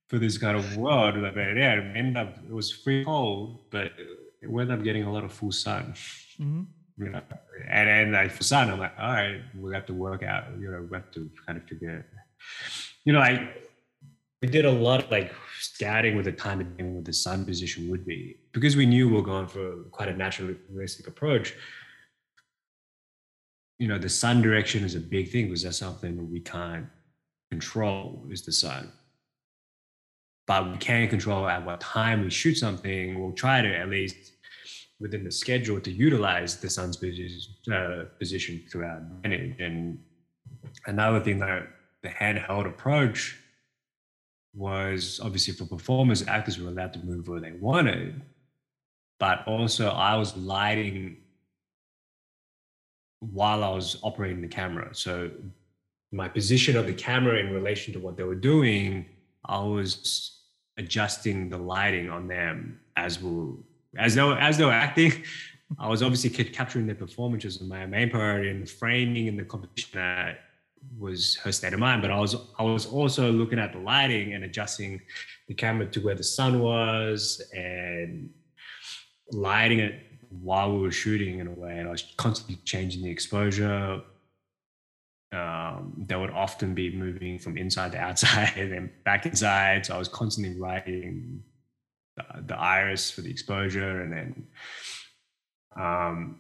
for 0.08 0.20
this 0.20 0.38
kind 0.38 0.58
of 0.58 0.76
world. 0.76 1.16
But 1.22 1.36
yeah, 1.36 1.76
it 1.76 1.96
ended 1.96 2.18
up 2.18 2.38
it 2.38 2.54
was 2.54 2.72
free 2.72 3.06
cold, 3.06 3.70
but 3.70 3.94
it 4.42 4.50
ended 4.50 4.72
up 4.72 4.84
getting 4.84 5.04
a 5.04 5.12
lot 5.12 5.24
of 5.24 5.32
full 5.32 5.52
sun. 5.54 5.94
Mm-hmm. 6.40 6.64
You 7.00 7.10
know, 7.12 7.22
and 7.70 7.88
then 7.88 8.12
like 8.12 8.32
for 8.32 8.44
sun, 8.44 8.72
I'm 8.72 8.80
like, 8.80 8.94
all 9.00 9.12
right, 9.12 9.42
we 9.58 9.74
have 9.74 9.86
to 9.86 9.94
work 9.94 10.24
out. 10.24 10.46
You 10.60 10.72
know, 10.72 10.88
we 10.90 10.98
have 10.98 11.12
to 11.12 11.30
kind 11.46 11.58
of 11.58 11.66
figure. 11.66 12.06
You 13.06 13.14
know, 13.14 13.20
like 13.20 13.67
we 14.42 14.48
did 14.48 14.66
a 14.66 14.72
lot 14.72 15.04
of 15.04 15.12
like 15.12 15.34
scouting 15.60 16.16
with 16.16 16.26
the 16.26 16.32
time 16.32 16.76
and 16.80 16.96
what 16.96 17.06
the 17.06 17.14
sun 17.14 17.46
position 17.46 17.90
would 17.90 18.06
be. 18.06 18.38
Because 18.52 18.76
we 18.76 18.86
knew 18.86 19.10
we 19.10 19.16
were 19.16 19.22
going 19.22 19.48
for 19.48 19.84
quite 19.92 20.10
a 20.10 20.14
naturalistic 20.14 21.08
approach 21.08 21.54
you 23.80 23.88
know 23.88 23.98
the 23.98 24.10
sun 24.10 24.42
direction 24.42 24.84
is 24.84 24.96
a 24.96 25.00
big 25.00 25.32
thing 25.32 25.46
because 25.46 25.64
that's 25.64 25.78
something 25.78 26.32
we 26.32 26.40
can't 26.40 26.88
control 27.52 28.26
is 28.30 28.42
the 28.42 28.52
sun. 28.52 28.92
But 30.48 30.72
we 30.72 30.78
can 30.78 31.08
control 31.10 31.48
at 31.48 31.66
what 31.66 31.82
time 31.82 32.24
we 32.24 32.30
shoot 32.30 32.56
something. 32.56 33.20
We'll 33.20 33.34
try 33.34 33.62
to 33.62 33.78
at 33.78 33.90
least 33.90 34.34
within 35.00 35.24
the 35.24 35.32
schedule 35.32 35.80
to 35.82 35.92
utilize 35.92 36.58
the 36.58 36.70
sun's 36.70 36.98
position, 36.98 37.54
uh, 37.72 38.06
position 38.18 38.64
to 38.72 38.84
our 38.84 38.98
advantage 38.98 39.60
and 39.60 40.00
another 40.88 41.20
thing 41.20 41.38
that 41.40 41.68
the 42.02 42.10
handheld 42.10 42.66
approach 42.66 43.38
was 44.58 45.20
obviously 45.24 45.54
for 45.54 45.66
performers, 45.66 46.28
actors 46.28 46.60
were 46.60 46.70
allowed 46.70 46.94
to 46.94 47.00
move 47.00 47.28
where 47.28 47.40
they 47.40 47.52
wanted, 47.52 48.22
but 49.20 49.48
also 49.48 49.90
I 49.90 50.16
was 50.16 50.36
lighting 50.36 51.18
while 53.20 53.64
I 53.64 53.70
was 53.70 53.98
operating 54.02 54.42
the 54.42 54.48
camera. 54.48 54.94
So 54.94 55.32
my 56.12 56.28
position 56.28 56.76
of 56.76 56.88
the 56.88 56.94
camera 56.94 57.38
in 57.38 57.54
relation 57.54 57.94
to 57.94 58.00
what 58.00 58.18
they 58.18 58.24
were 58.24 58.36
doing, 58.36 59.06
I 59.46 59.60
was 59.60 60.40
adjusting 60.78 61.50
the 61.50 61.58
lighting 61.58 62.10
on 62.10 62.28
them 62.28 62.80
as 62.96 63.22
well 63.22 63.60
as 63.98 64.16
they 64.16 64.24
were, 64.24 64.38
as 64.38 64.58
they 64.58 64.66
were 64.66 64.72
acting. 64.72 65.24
I 65.78 65.88
was 65.88 66.02
obviously 66.02 66.30
capturing 66.30 66.88
their 66.88 66.96
performances 66.96 67.60
and 67.60 67.70
my 67.70 67.86
main 67.86 68.10
priority 68.10 68.50
in 68.50 68.62
the 68.62 68.66
framing 68.66 69.28
and 69.28 69.38
the 69.38 69.44
composition 69.44 69.92
that 69.94 70.40
was 70.98 71.36
her 71.38 71.52
state 71.52 71.74
of 71.74 71.80
mind. 71.80 72.02
But 72.02 72.12
I 72.12 72.20
was 72.20 72.36
I 72.58 72.64
was 72.64 72.86
also 72.86 73.32
looking 73.32 73.60
at 73.60 73.74
the 73.74 73.80
lighting 73.80 74.34
and 74.34 74.44
adjusting 74.44 75.02
the 75.48 75.54
camera 75.54 75.88
to 75.88 76.00
where 76.02 76.16
the 76.16 76.24
sun 76.24 76.60
was 76.60 77.42
and 77.54 78.30
lighting 79.32 79.80
it 79.80 80.04
while 80.30 80.74
we 80.74 80.82
were 80.82 80.92
shooting 80.92 81.40
in 81.40 81.48
a 81.48 81.52
way. 81.52 81.78
And 81.78 81.88
I 81.88 81.92
was 81.92 82.14
constantly 82.18 82.58
changing 82.66 83.04
the 83.04 83.10
exposure. 83.10 84.02
Um, 85.34 86.06
they 86.08 86.16
would 86.16 86.32
often 86.32 86.74
be 86.74 86.96
moving 86.96 87.38
from 87.38 87.58
inside 87.58 87.92
to 87.92 88.00
outside 88.00 88.54
and 88.58 88.72
then 88.72 88.92
back 89.04 89.26
inside. 89.26 89.86
So 89.86 89.96
I 89.96 89.98
was 89.98 90.08
constantly 90.08 90.60
writing 90.60 91.44
the, 92.16 92.24
the 92.46 92.58
iris 92.58 93.12
for 93.12 93.22
the 93.22 93.30
exposure 93.30 94.02
and 94.02 94.12
then 94.12 94.48
um, 95.80 96.40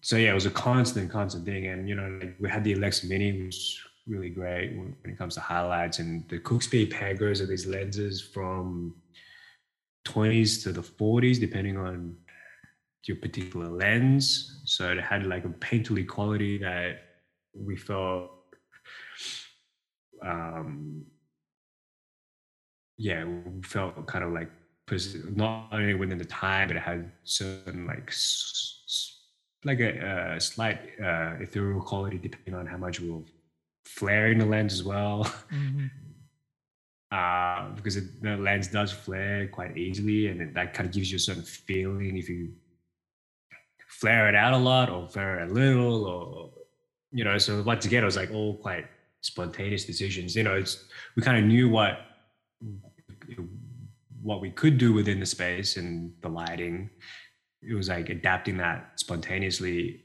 so 0.00 0.16
yeah, 0.16 0.30
it 0.30 0.34
was 0.34 0.46
a 0.46 0.50
constant, 0.50 1.10
constant 1.10 1.44
thing. 1.44 1.66
And 1.66 1.88
you 1.88 1.94
know, 1.94 2.18
like 2.20 2.36
we 2.38 2.48
had 2.48 2.64
the 2.64 2.74
Alexa 2.74 3.06
Mini, 3.06 3.44
which 3.44 3.84
really 4.06 4.30
great 4.30 4.70
when, 4.70 4.96
when 5.02 5.12
it 5.12 5.18
comes 5.18 5.34
to 5.34 5.40
highlights, 5.40 5.98
and 5.98 6.28
the 6.28 6.38
Cooke 6.38 6.62
Speed 6.62 6.92
Panchros 6.92 7.40
are 7.40 7.46
these 7.46 7.66
lenses 7.66 8.22
from 8.22 8.94
20s 10.06 10.62
to 10.62 10.72
the 10.72 10.82
40s, 10.82 11.38
depending 11.38 11.76
on 11.76 12.16
your 13.04 13.16
particular 13.16 13.68
lens. 13.68 14.62
So 14.64 14.90
it 14.90 15.00
had 15.00 15.26
like 15.26 15.44
a 15.44 15.48
painterly 15.48 16.06
quality 16.06 16.58
that 16.58 17.00
we 17.54 17.76
felt, 17.76 18.30
um, 20.24 21.04
yeah, 22.96 23.24
we 23.24 23.62
felt 23.62 24.06
kind 24.06 24.24
of 24.24 24.32
like 24.32 24.50
not 25.34 25.68
only 25.72 25.94
within 25.94 26.18
the 26.18 26.24
time, 26.24 26.68
but 26.68 26.76
it 26.76 26.82
had 26.82 27.12
certain 27.24 27.86
like 27.86 28.10
like 29.64 29.80
a, 29.80 30.34
a 30.36 30.40
slight 30.40 30.80
uh, 31.02 31.34
ethereal 31.40 31.80
quality 31.80 32.18
depending 32.18 32.54
on 32.54 32.66
how 32.66 32.76
much 32.76 33.00
we'll 33.00 33.24
flare 33.84 34.30
in 34.30 34.38
the 34.38 34.46
lens 34.46 34.72
as 34.72 34.84
well. 34.84 35.24
Mm-hmm. 35.52 35.86
Uh, 37.10 37.70
because 37.70 37.96
it, 37.96 38.22
the 38.22 38.36
lens 38.36 38.68
does 38.68 38.92
flare 38.92 39.48
quite 39.48 39.78
easily, 39.78 40.26
and 40.26 40.42
it, 40.42 40.52
that 40.52 40.74
kind 40.74 40.86
of 40.86 40.94
gives 40.94 41.10
you 41.10 41.16
a 41.16 41.18
certain 41.18 41.42
feeling 41.42 42.18
if 42.18 42.28
you 42.28 42.52
flare 43.86 44.28
it 44.28 44.34
out 44.34 44.52
a 44.52 44.58
lot 44.58 44.90
or 44.90 45.08
flare 45.08 45.40
it 45.40 45.50
a 45.50 45.54
little, 45.54 46.04
or 46.04 46.50
you 47.10 47.24
know. 47.24 47.38
So 47.38 47.62
once 47.62 47.86
again, 47.86 48.02
it 48.02 48.04
was 48.04 48.16
like 48.16 48.30
all 48.30 48.58
quite 48.58 48.84
spontaneous 49.22 49.86
decisions. 49.86 50.36
You 50.36 50.42
know, 50.42 50.56
it's 50.56 50.84
we 51.16 51.22
kind 51.22 51.38
of 51.38 51.44
knew 51.44 51.70
what 51.70 52.00
what 54.22 54.42
we 54.42 54.50
could 54.50 54.76
do 54.76 54.92
within 54.92 55.18
the 55.18 55.26
space 55.26 55.78
and 55.78 56.12
the 56.20 56.28
lighting. 56.28 56.90
It 57.62 57.74
was 57.74 57.88
like 57.88 58.08
adapting 58.08 58.56
that 58.58 58.92
spontaneously 58.96 60.02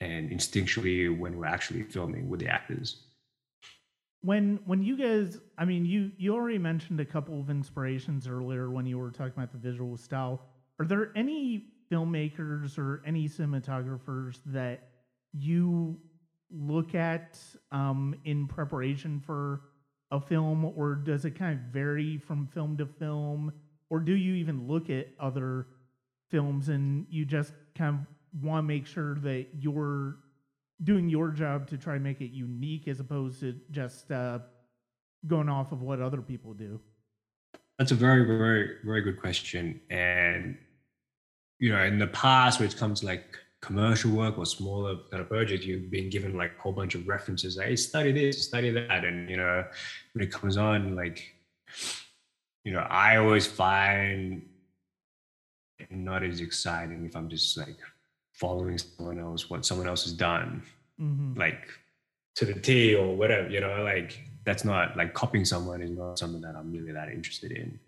and 0.00 0.30
instinctually 0.30 1.16
when 1.16 1.38
we're 1.38 1.46
actually 1.46 1.82
filming 1.82 2.28
with 2.28 2.40
the 2.40 2.48
actors. 2.48 3.04
When 4.22 4.58
when 4.64 4.82
you 4.82 4.96
guys 4.96 5.38
i 5.58 5.64
mean 5.64 5.84
you 5.84 6.10
you 6.16 6.34
already 6.34 6.58
mentioned 6.58 6.98
a 6.98 7.04
couple 7.04 7.38
of 7.38 7.50
inspirations 7.50 8.26
earlier 8.26 8.70
when 8.70 8.86
you 8.86 8.98
were 8.98 9.10
talking 9.10 9.34
about 9.36 9.52
the 9.52 9.58
visual 9.58 9.96
style. 9.96 10.40
Are 10.80 10.86
there 10.86 11.12
any 11.14 11.66
filmmakers 11.90 12.78
or 12.78 13.02
any 13.06 13.28
cinematographers 13.28 14.38
that 14.46 14.88
you 15.32 15.98
look 16.50 16.94
at 16.94 17.38
um, 17.72 18.14
in 18.24 18.46
preparation 18.46 19.20
for 19.20 19.62
a 20.10 20.20
film 20.20 20.64
or 20.64 20.94
does 20.94 21.24
it 21.24 21.32
kind 21.32 21.58
of 21.58 21.66
vary 21.72 22.18
from 22.18 22.46
film 22.46 22.76
to 22.76 22.86
film? 22.86 23.52
Or 23.90 24.00
do 24.00 24.14
you 24.14 24.34
even 24.34 24.66
look 24.66 24.90
at 24.90 25.08
other 25.20 25.66
films 26.30 26.68
and 26.68 27.06
you 27.10 27.24
just 27.24 27.52
kind 27.76 27.94
of 27.94 28.42
want 28.42 28.64
to 28.64 28.66
make 28.66 28.86
sure 28.86 29.14
that 29.16 29.46
you're 29.58 30.16
doing 30.82 31.08
your 31.08 31.30
job 31.30 31.68
to 31.68 31.78
try 31.78 31.94
and 31.94 32.02
make 32.02 32.20
it 32.20 32.30
unique 32.32 32.88
as 32.88 33.00
opposed 33.00 33.40
to 33.40 33.54
just 33.70 34.10
uh, 34.10 34.38
going 35.26 35.48
off 35.48 35.72
of 35.72 35.82
what 35.82 36.00
other 36.00 36.20
people 36.20 36.52
do? 36.52 36.80
That's 37.78 37.92
a 37.92 37.94
very, 37.94 38.24
very, 38.24 38.76
very 38.84 39.02
good 39.02 39.20
question. 39.20 39.80
And, 39.90 40.56
you 41.58 41.72
know, 41.72 41.82
in 41.82 41.98
the 41.98 42.06
past, 42.08 42.60
when 42.60 42.68
it 42.68 42.76
comes 42.76 43.00
to 43.00 43.06
like 43.06 43.36
commercial 43.60 44.10
work 44.10 44.38
or 44.38 44.46
smaller 44.46 44.96
kind 45.10 45.20
of 45.22 45.28
projects, 45.28 45.64
you've 45.64 45.90
been 45.90 46.10
given 46.10 46.36
like 46.36 46.52
a 46.58 46.60
whole 46.60 46.72
bunch 46.72 46.94
of 46.94 47.08
references. 47.08 47.56
Like, 47.56 47.68
hey, 47.68 47.76
study 47.76 48.12
this, 48.12 48.44
study 48.44 48.70
that. 48.70 49.04
And, 49.04 49.30
you 49.30 49.36
know, 49.36 49.64
when 50.12 50.24
it 50.24 50.32
comes 50.32 50.56
on, 50.56 50.94
like, 50.94 51.34
you 52.64 52.72
know, 52.72 52.80
I 52.80 53.16
always 53.16 53.46
find 53.46 54.42
not 55.90 56.22
as 56.22 56.40
exciting 56.40 57.04
if 57.04 57.16
I'm 57.16 57.28
just 57.28 57.56
like 57.56 57.76
following 58.32 58.78
someone 58.78 59.18
else, 59.18 59.48
what 59.48 59.64
someone 59.64 59.88
else 59.88 60.04
has 60.04 60.12
done, 60.12 60.62
mm-hmm. 61.00 61.38
like 61.38 61.68
to 62.36 62.44
the 62.44 62.54
T 62.54 62.94
or 62.94 63.16
whatever, 63.16 63.48
you 63.48 63.60
know, 63.60 63.82
like 63.82 64.20
that's 64.44 64.64
not 64.64 64.96
like 64.96 65.14
copying 65.14 65.44
someone 65.44 65.80
is 65.80 65.90
not 65.90 66.18
something 66.18 66.40
that 66.42 66.56
I'm 66.56 66.72
really 66.72 66.92
that 66.92 67.08
interested 67.08 67.52
in. 67.52 67.78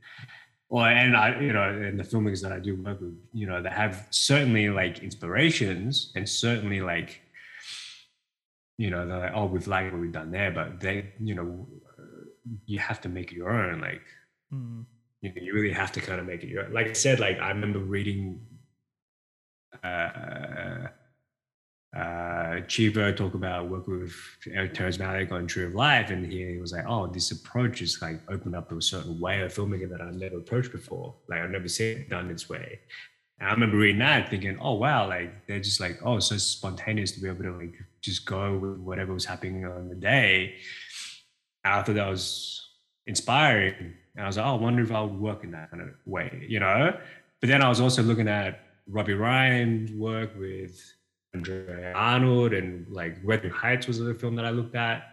Or 0.69 0.89
and 0.89 1.17
I, 1.17 1.39
you 1.41 1.53
know, 1.53 1.63
and 1.63 1.99
the 1.99 2.05
filmmakers 2.05 2.43
that 2.43 2.53
I 2.53 2.59
do 2.59 2.75
work 2.77 3.01
with, 3.01 3.17
you 3.33 3.47
know, 3.47 3.63
they 3.63 3.71
have 3.71 4.07
certainly 4.11 4.69
like 4.69 5.01
inspirations 5.01 6.13
and 6.17 6.29
certainly 6.29 6.81
like, 6.81 7.21
you 8.79 8.91
know, 8.91 9.07
they're 9.07 9.19
like, 9.19 9.33
oh, 9.35 9.47
we've 9.47 9.67
liked 9.67 9.93
what 9.93 10.01
we've 10.01 10.13
done 10.13 10.31
there, 10.31 10.51
but 10.51 10.81
they, 10.81 11.13
you 11.21 11.35
know, 11.35 11.67
you 12.67 12.79
have 12.79 13.01
to 13.03 13.09
make 13.09 13.33
it 13.33 13.37
your 13.37 13.51
own. 13.51 13.81
Like, 13.81 14.03
mm. 14.53 14.85
You 15.23 15.31
know, 15.31 15.43
you 15.43 15.55
really 15.55 15.73
have 15.73 15.93
to 15.93 16.01
kind 16.01 16.21
of 16.21 16.27
make 16.27 16.43
it 16.43 16.49
your. 16.49 16.69
Like 16.69 16.89
I 16.89 16.93
said, 16.93 17.21
like 17.21 17.39
I 17.39 17.49
remember 17.49 17.79
reading 17.79 18.41
uh, 19.83 20.89
uh, 21.97 22.61
Chivo 22.67 23.17
talk 23.17 23.35
about 23.35 23.69
working 23.69 24.01
with 24.01 24.15
Terrence 24.75 24.99
Malick 24.99 25.33
on 25.33 25.47
Tree 25.47 25.65
of 25.65 25.75
Life, 25.75 26.11
and 26.11 26.31
he 26.31 26.59
was 26.59 26.73
like, 26.73 26.85
"Oh, 26.87 27.07
this 27.07 27.31
approach 27.31 27.81
is 27.81 28.01
like 28.03 28.21
opened 28.29 28.55
up 28.55 28.69
to 28.69 28.77
a 28.77 28.83
certain 28.83 29.19
way 29.19 29.41
of 29.41 29.55
filmmaking 29.55 29.91
that 29.91 30.01
I've 30.01 30.15
never 30.15 30.39
approached 30.39 30.73
before. 30.73 31.15
Like 31.29 31.41
I've 31.41 31.51
never 31.51 31.69
seen 31.69 31.99
it 31.99 32.11
done 32.11 32.29
this 32.29 32.49
way." 32.49 32.81
And 33.39 33.49
I 33.49 33.53
remember 33.53 33.79
reading 33.79 34.01
that, 34.01 34.29
thinking, 34.29 34.59
"Oh 34.61 34.75
wow, 34.75 35.09
like 35.09 35.47
they're 35.47 35.61
just 35.61 35.81
like 35.81 36.01
oh, 36.05 36.19
so 36.21 36.37
spontaneous 36.37 37.13
to 37.13 37.21
be 37.21 37.29
able 37.29 37.45
to 37.45 37.57
like 37.57 37.75
just 38.03 38.27
go 38.27 38.59
with 38.59 38.79
whatever 38.79 39.15
was 39.15 39.25
happening 39.25 39.65
on 39.65 39.89
the 39.89 39.95
day." 39.95 40.57
I 41.65 41.83
thought 41.83 41.97
that 41.97 42.09
was 42.09 42.63
inspiring, 43.07 43.95
and 44.17 44.25
I 44.25 44.27
was 44.27 44.37
like, 44.37 44.47
"Oh, 44.47 44.57
I 44.57 44.59
wonder 44.59 44.83
if 44.83 44.91
I 44.91 45.03
would 45.03 45.19
work 45.19 45.45
in 45.45 45.51
that 45.53 45.71
kind 45.71 45.83
of 45.83 45.91
way," 46.05 46.47
you 46.49 46.61
know. 46.61 46.97
But 47.41 47.49
then 47.49 47.63
I 47.63 47.69
was 47.69 47.81
also 47.81 48.03
looking 48.03 48.29
at 48.29 48.61
Robbie 48.89 49.15
Ryan's 49.15 49.93
work 49.93 50.37
with 50.39 50.81
Andrea 51.35 51.93
Arnold 51.95 52.53
and 52.53 52.89
like 52.89 53.19
Wuthering 53.25 53.53
Heights 53.53 53.87
was 53.87 54.01
a 54.01 54.15
film 54.15 54.37
that 54.37 54.45
I 54.45 54.51
looked 54.51 54.75
at. 54.75 55.05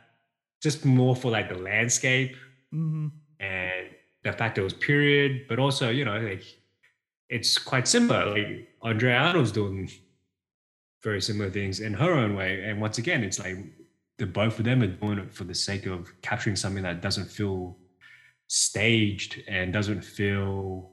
Just 0.61 0.85
more 0.85 1.15
for 1.15 1.29
like 1.29 1.49
the 1.49 1.57
landscape 1.57 2.35
mm-hmm. 2.73 3.07
and 3.39 3.89
the 4.23 4.31
fact 4.31 4.57
it 4.57 4.61
was 4.61 4.73
period, 4.73 5.45
but 5.49 5.59
also, 5.59 5.89
you 5.89 6.05
know, 6.05 6.17
like 6.17 6.43
it's 7.29 7.57
quite 7.57 7.87
similar. 7.87 8.25
Like 8.31 8.69
Andrea 8.81 9.17
Arnold's 9.17 9.51
doing 9.51 9.89
very 11.03 11.21
similar 11.21 11.49
things 11.49 11.81
in 11.81 11.93
her 11.93 12.13
own 12.13 12.35
way. 12.35 12.63
And 12.63 12.79
once 12.79 12.97
again, 12.97 13.23
it's 13.23 13.39
like 13.39 13.57
the 14.17 14.25
both 14.25 14.59
of 14.59 14.65
them 14.65 14.81
are 14.81 14.87
doing 14.87 15.17
it 15.17 15.33
for 15.33 15.43
the 15.43 15.55
sake 15.55 15.85
of 15.85 16.09
capturing 16.21 16.55
something 16.55 16.83
that 16.83 17.01
doesn't 17.01 17.25
feel 17.25 17.77
staged 18.53 19.41
and 19.47 19.73
doesn't 19.73 20.01
feel 20.01 20.91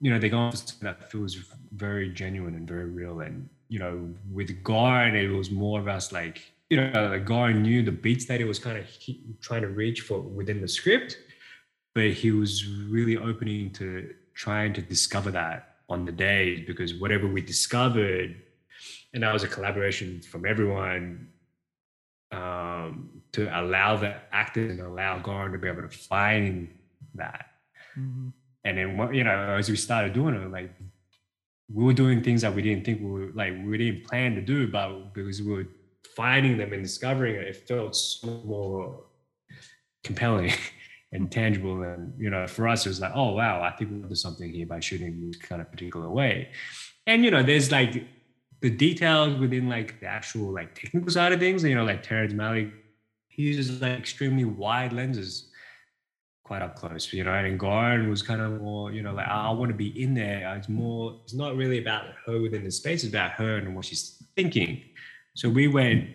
you 0.00 0.10
know, 0.10 0.18
they 0.18 0.30
go 0.30 0.38
on 0.38 0.52
that 0.80 1.10
feels 1.10 1.36
very 1.72 2.08
genuine 2.08 2.54
and 2.54 2.66
very 2.66 2.86
real. 2.86 3.20
And, 3.20 3.48
you 3.68 3.78
know, 3.78 4.08
with 4.32 4.48
Goran, 4.64 5.14
it 5.14 5.28
was 5.28 5.50
more 5.50 5.78
of 5.78 5.88
us 5.88 6.10
like, 6.10 6.52
you 6.70 6.78
know, 6.78 7.08
like 7.08 7.56
knew 7.56 7.82
the 7.82 7.92
beats 7.92 8.24
that 8.26 8.40
he 8.40 8.44
was 8.44 8.58
kind 8.58 8.78
of 8.78 8.86
trying 9.42 9.60
to 9.60 9.68
reach 9.68 10.00
for 10.00 10.20
within 10.20 10.62
the 10.62 10.68
script, 10.68 11.18
but 11.94 12.12
he 12.12 12.30
was 12.30 12.66
really 12.66 13.18
opening 13.18 13.72
to 13.72 14.14
trying 14.32 14.72
to 14.72 14.80
discover 14.80 15.30
that 15.32 15.76
on 15.90 16.06
the 16.06 16.12
day 16.12 16.64
because 16.66 16.94
whatever 16.94 17.26
we 17.26 17.42
discovered, 17.42 18.36
and 19.12 19.22
that 19.22 19.34
was 19.34 19.42
a 19.42 19.48
collaboration 19.48 20.22
from 20.22 20.46
everyone 20.46 21.28
um, 22.32 23.19
to 23.32 23.60
allow 23.60 23.96
the 23.96 24.16
actors 24.32 24.78
and 24.78 24.80
allow 24.80 25.20
Goran 25.20 25.52
to 25.52 25.58
be 25.58 25.68
able 25.68 25.82
to 25.82 25.88
find 25.88 26.68
that. 27.14 27.46
Mm-hmm. 27.98 28.28
And 28.64 28.78
then 28.78 29.14
you 29.14 29.24
know 29.24 29.56
as 29.58 29.70
we 29.70 29.76
started 29.76 30.12
doing 30.12 30.34
it 30.34 30.50
like 30.50 30.70
we 31.72 31.84
were 31.84 31.92
doing 31.92 32.22
things 32.22 32.42
that 32.42 32.54
we 32.54 32.62
didn't 32.62 32.84
think 32.84 33.00
we 33.00 33.10
were 33.10 33.30
like 33.34 33.54
we 33.64 33.78
didn't 33.78 34.04
plan 34.04 34.34
to 34.34 34.42
do 34.42 34.66
but 34.66 35.14
because 35.14 35.40
we 35.40 35.52
were 35.52 35.66
finding 36.14 36.58
them 36.58 36.72
and 36.72 36.82
discovering 36.82 37.36
it 37.36 37.48
it 37.48 37.68
felt 37.68 37.96
so 37.96 38.42
more 38.44 39.04
compelling 40.04 40.52
and 41.12 41.32
tangible. 41.32 41.82
And 41.82 42.12
you 42.18 42.28
know 42.28 42.46
for 42.46 42.68
us 42.68 42.84
it 42.84 42.90
was 42.90 43.00
like 43.00 43.12
oh 43.14 43.32
wow 43.32 43.62
i 43.62 43.70
think 43.70 43.90
we'll 43.90 44.08
do 44.08 44.14
something 44.14 44.52
here 44.52 44.66
by 44.66 44.80
shooting 44.80 45.26
this 45.26 45.40
kind 45.40 45.62
of 45.62 45.70
particular 45.70 46.10
way. 46.10 46.50
And 47.06 47.24
you 47.24 47.30
know 47.30 47.42
there's 47.42 47.72
like 47.72 48.04
the 48.60 48.70
details 48.70 49.40
within 49.40 49.70
like 49.70 50.00
the 50.00 50.06
actual 50.06 50.52
like 50.52 50.74
technical 50.74 51.10
side 51.10 51.32
of 51.32 51.40
things 51.40 51.64
you 51.64 51.74
know 51.74 51.84
like 51.84 52.02
terrence 52.02 52.34
malick 52.34 52.70
he 53.40 53.46
uses 53.46 53.80
like 53.80 53.98
extremely 53.98 54.44
wide 54.44 54.92
lenses 54.92 55.48
quite 56.44 56.62
up 56.62 56.74
close, 56.76 57.12
you 57.12 57.24
know. 57.24 57.32
And 57.32 57.58
Goran 57.58 58.10
was 58.10 58.22
kind 58.22 58.40
of 58.40 58.60
more, 58.60 58.92
you 58.92 59.02
know, 59.02 59.14
like 59.14 59.26
I, 59.26 59.50
want 59.50 59.70
to 59.70 59.76
be 59.76 60.02
in 60.02 60.14
there. 60.14 60.54
It's 60.56 60.68
more, 60.68 61.20
it's 61.24 61.34
not 61.34 61.56
really 61.56 61.78
about 61.78 62.04
her 62.26 62.40
within 62.40 62.64
the 62.64 62.70
space, 62.70 63.04
it's 63.04 63.12
about 63.12 63.32
her 63.32 63.56
and 63.56 63.74
what 63.74 63.84
she's 63.84 64.22
thinking. 64.36 64.82
So 65.34 65.48
we 65.48 65.68
went 65.68 66.08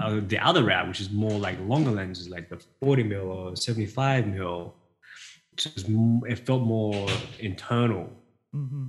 uh, 0.00 0.20
the 0.26 0.38
other 0.38 0.64
route, 0.64 0.88
which 0.88 1.00
is 1.00 1.10
more 1.10 1.38
like 1.38 1.58
longer 1.60 1.90
lenses, 1.90 2.28
like 2.28 2.48
the 2.48 2.60
40 2.80 3.02
mil 3.04 3.30
or 3.30 3.56
75 3.56 4.26
mil. 4.26 4.74
it 5.56 6.46
felt 6.46 6.62
more 6.62 7.08
internal 7.40 8.10
mm-hmm. 8.54 8.86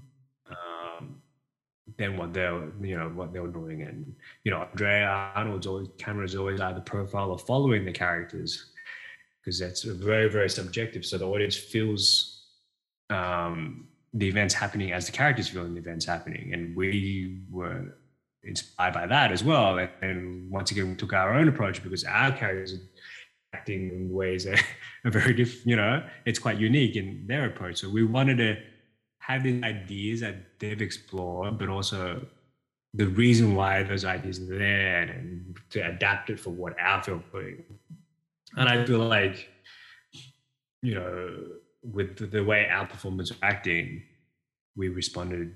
Than 1.99 2.17
what 2.17 2.33
they're, 2.33 2.63
you 2.81 2.97
know, 2.97 3.09
what 3.09 3.31
they 3.31 3.39
were 3.39 3.49
doing. 3.49 3.83
And 3.83 4.15
you 4.43 4.51
know, 4.51 4.61
Andrea 4.61 5.31
Arnold's 5.35 5.67
always 5.67 5.89
cameras 5.99 6.35
always 6.35 6.59
either 6.59 6.81
profile 6.81 7.29
or 7.29 7.37
following 7.37 7.85
the 7.85 7.91
characters 7.91 8.71
because 9.39 9.59
that's 9.59 9.83
very 9.83 10.29
very 10.29 10.49
subjective 10.49 11.05
so 11.05 11.17
the 11.17 11.25
audience 11.25 11.55
feels 11.55 12.41
um, 13.09 13.87
the 14.13 14.27
events 14.27 14.53
happening 14.53 14.91
as 14.91 15.05
the 15.05 15.11
characters 15.11 15.47
feeling 15.47 15.73
the 15.73 15.79
events 15.79 16.05
happening 16.05 16.51
and 16.53 16.75
we 16.75 17.39
were 17.49 17.95
inspired 18.43 18.93
by 18.93 19.07
that 19.07 19.31
as 19.31 19.43
well 19.43 19.77
and, 19.77 19.89
and 20.01 20.51
once 20.51 20.71
again 20.71 20.89
we 20.89 20.95
took 20.95 21.13
our 21.13 21.33
own 21.33 21.47
approach 21.47 21.81
because 21.81 22.03
our 22.03 22.31
characters 22.33 22.79
acting 23.53 23.89
in 23.89 24.11
ways 24.11 24.45
that 24.45 24.63
are 25.05 25.11
very 25.11 25.33
different. 25.33 25.65
You 25.65 25.75
know, 25.75 26.03
it's 26.25 26.39
quite 26.39 26.57
unique 26.57 26.95
in 26.95 27.25
their 27.27 27.45
approach. 27.45 27.77
So 27.77 27.89
we 27.89 28.03
wanted 28.03 28.37
to 28.37 28.57
have 29.33 29.43
these 29.43 29.63
ideas 29.63 30.21
that 30.21 30.59
they've 30.59 30.81
explored, 30.81 31.57
but 31.57 31.69
also 31.69 32.25
the 32.93 33.07
reason 33.07 33.55
why 33.55 33.83
those 33.83 34.03
ideas 34.03 34.39
are 34.39 34.57
there 34.57 35.01
and 35.03 35.55
to 35.69 35.79
adapt 35.87 36.29
it 36.29 36.39
for 36.39 36.49
what 36.49 36.73
our 36.79 37.03
film 37.03 37.23
doing. 37.31 37.63
And 38.57 38.67
I 38.67 38.83
feel 38.85 38.99
like, 38.99 39.49
you 40.81 40.95
know, 40.95 41.37
with 41.83 42.17
the, 42.17 42.25
the 42.25 42.43
way 42.43 42.67
our 42.67 42.87
performers 42.87 43.31
are 43.31 43.37
acting, 43.43 44.01
we 44.75 44.89
responded 44.89 45.53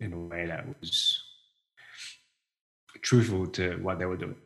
in 0.00 0.12
a 0.12 0.18
way 0.18 0.46
that 0.46 0.66
was 0.80 1.22
truthful 3.02 3.46
to 3.46 3.76
what 3.76 3.98
they 3.98 4.06
were 4.06 4.16
doing. 4.16 4.36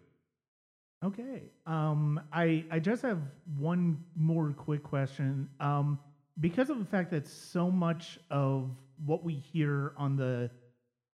Okay. 1.04 1.44
Um, 1.66 2.20
I 2.33 2.64
I 2.70 2.81
just 2.81 3.02
have 3.02 3.20
one 3.57 4.04
more 4.16 4.52
quick 4.52 4.83
question. 4.83 5.48
Um, 5.61 5.98
because 6.40 6.70
of 6.70 6.79
the 6.79 6.85
fact 6.85 7.11
that 7.11 7.27
so 7.27 7.70
much 7.70 8.18
of 8.31 8.70
what 9.05 9.24
we 9.24 9.35
hear 9.35 9.92
on 9.96 10.16
the 10.16 10.51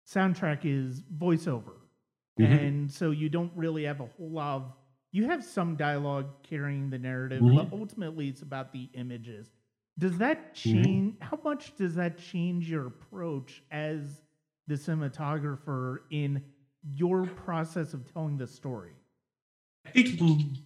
soundtrack 0.07 0.59
is 0.63 1.01
voiceover, 1.17 1.73
mm-hmm. 2.39 2.51
and 2.51 2.91
so 2.91 3.11
you 3.11 3.29
don't 3.29 3.51
really 3.55 3.83
have 3.83 3.99
a 3.99 4.05
whole 4.05 4.31
lot 4.31 4.55
of. 4.55 4.73
You 5.13 5.25
have 5.25 5.43
some 5.43 5.75
dialogue 5.75 6.27
carrying 6.43 6.89
the 6.89 6.97
narrative, 6.97 7.41
mm-hmm. 7.41 7.55
but 7.55 7.67
ultimately 7.77 8.29
it's 8.29 8.41
about 8.43 8.71
the 8.71 8.89
images. 8.93 9.49
Does 9.99 10.17
that 10.19 10.55
change? 10.55 11.15
Mm-hmm. 11.15 11.23
How 11.23 11.39
much 11.43 11.75
does 11.75 11.95
that 11.95 12.17
change 12.17 12.69
your 12.69 12.87
approach 12.87 13.61
as 13.71 14.21
the 14.67 14.75
cinematographer 14.75 15.97
in 16.11 16.41
your 16.95 17.25
process 17.25 17.93
of 17.93 18.11
telling 18.11 18.37
the 18.37 18.47
story? 18.47 18.93
I 19.85 19.89
think 19.91 20.19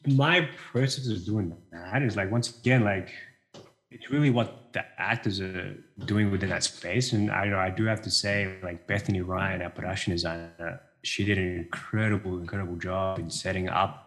my 0.07 0.49
process 0.71 1.09
of 1.09 1.25
doing 1.25 1.55
that 1.71 2.03
is 2.03 2.15
like 2.15 2.31
once 2.31 2.57
again 2.59 2.83
like 2.83 3.09
it's 3.91 4.09
really 4.09 4.29
what 4.29 4.73
the 4.73 4.83
actors 4.97 5.39
are 5.39 5.75
doing 6.05 6.31
within 6.31 6.49
that 6.49 6.63
space. 6.63 7.13
And 7.13 7.31
I 7.31 7.45
know 7.45 7.57
I 7.57 7.69
do 7.69 7.85
have 7.85 8.01
to 8.01 8.11
say, 8.11 8.55
like 8.63 8.87
Bethany 8.87 9.21
Ryan, 9.21 9.61
our 9.61 9.69
production 9.69 10.13
designer, 10.13 10.81
she 11.03 11.23
did 11.23 11.37
an 11.37 11.57
incredible, 11.57 12.39
incredible 12.39 12.75
job 12.77 13.19
in 13.19 13.29
setting 13.29 13.69
up 13.69 14.01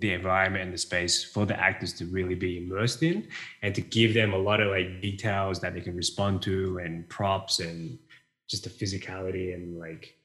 the 0.00 0.12
environment 0.12 0.64
and 0.64 0.72
the 0.72 0.78
space 0.78 1.24
for 1.24 1.46
the 1.46 1.58
actors 1.58 1.92
to 1.92 2.04
really 2.06 2.34
be 2.34 2.58
immersed 2.58 3.02
in 3.04 3.28
and 3.62 3.72
to 3.74 3.80
give 3.80 4.12
them 4.14 4.32
a 4.32 4.36
lot 4.36 4.60
of 4.60 4.68
like 4.68 5.00
details 5.00 5.60
that 5.60 5.74
they 5.74 5.80
can 5.80 5.94
respond 5.94 6.42
to 6.42 6.78
and 6.78 7.08
props 7.08 7.60
and 7.60 7.98
just 8.48 8.64
the 8.64 8.70
physicality 8.70 9.54
and 9.54 9.78
like 9.78 10.16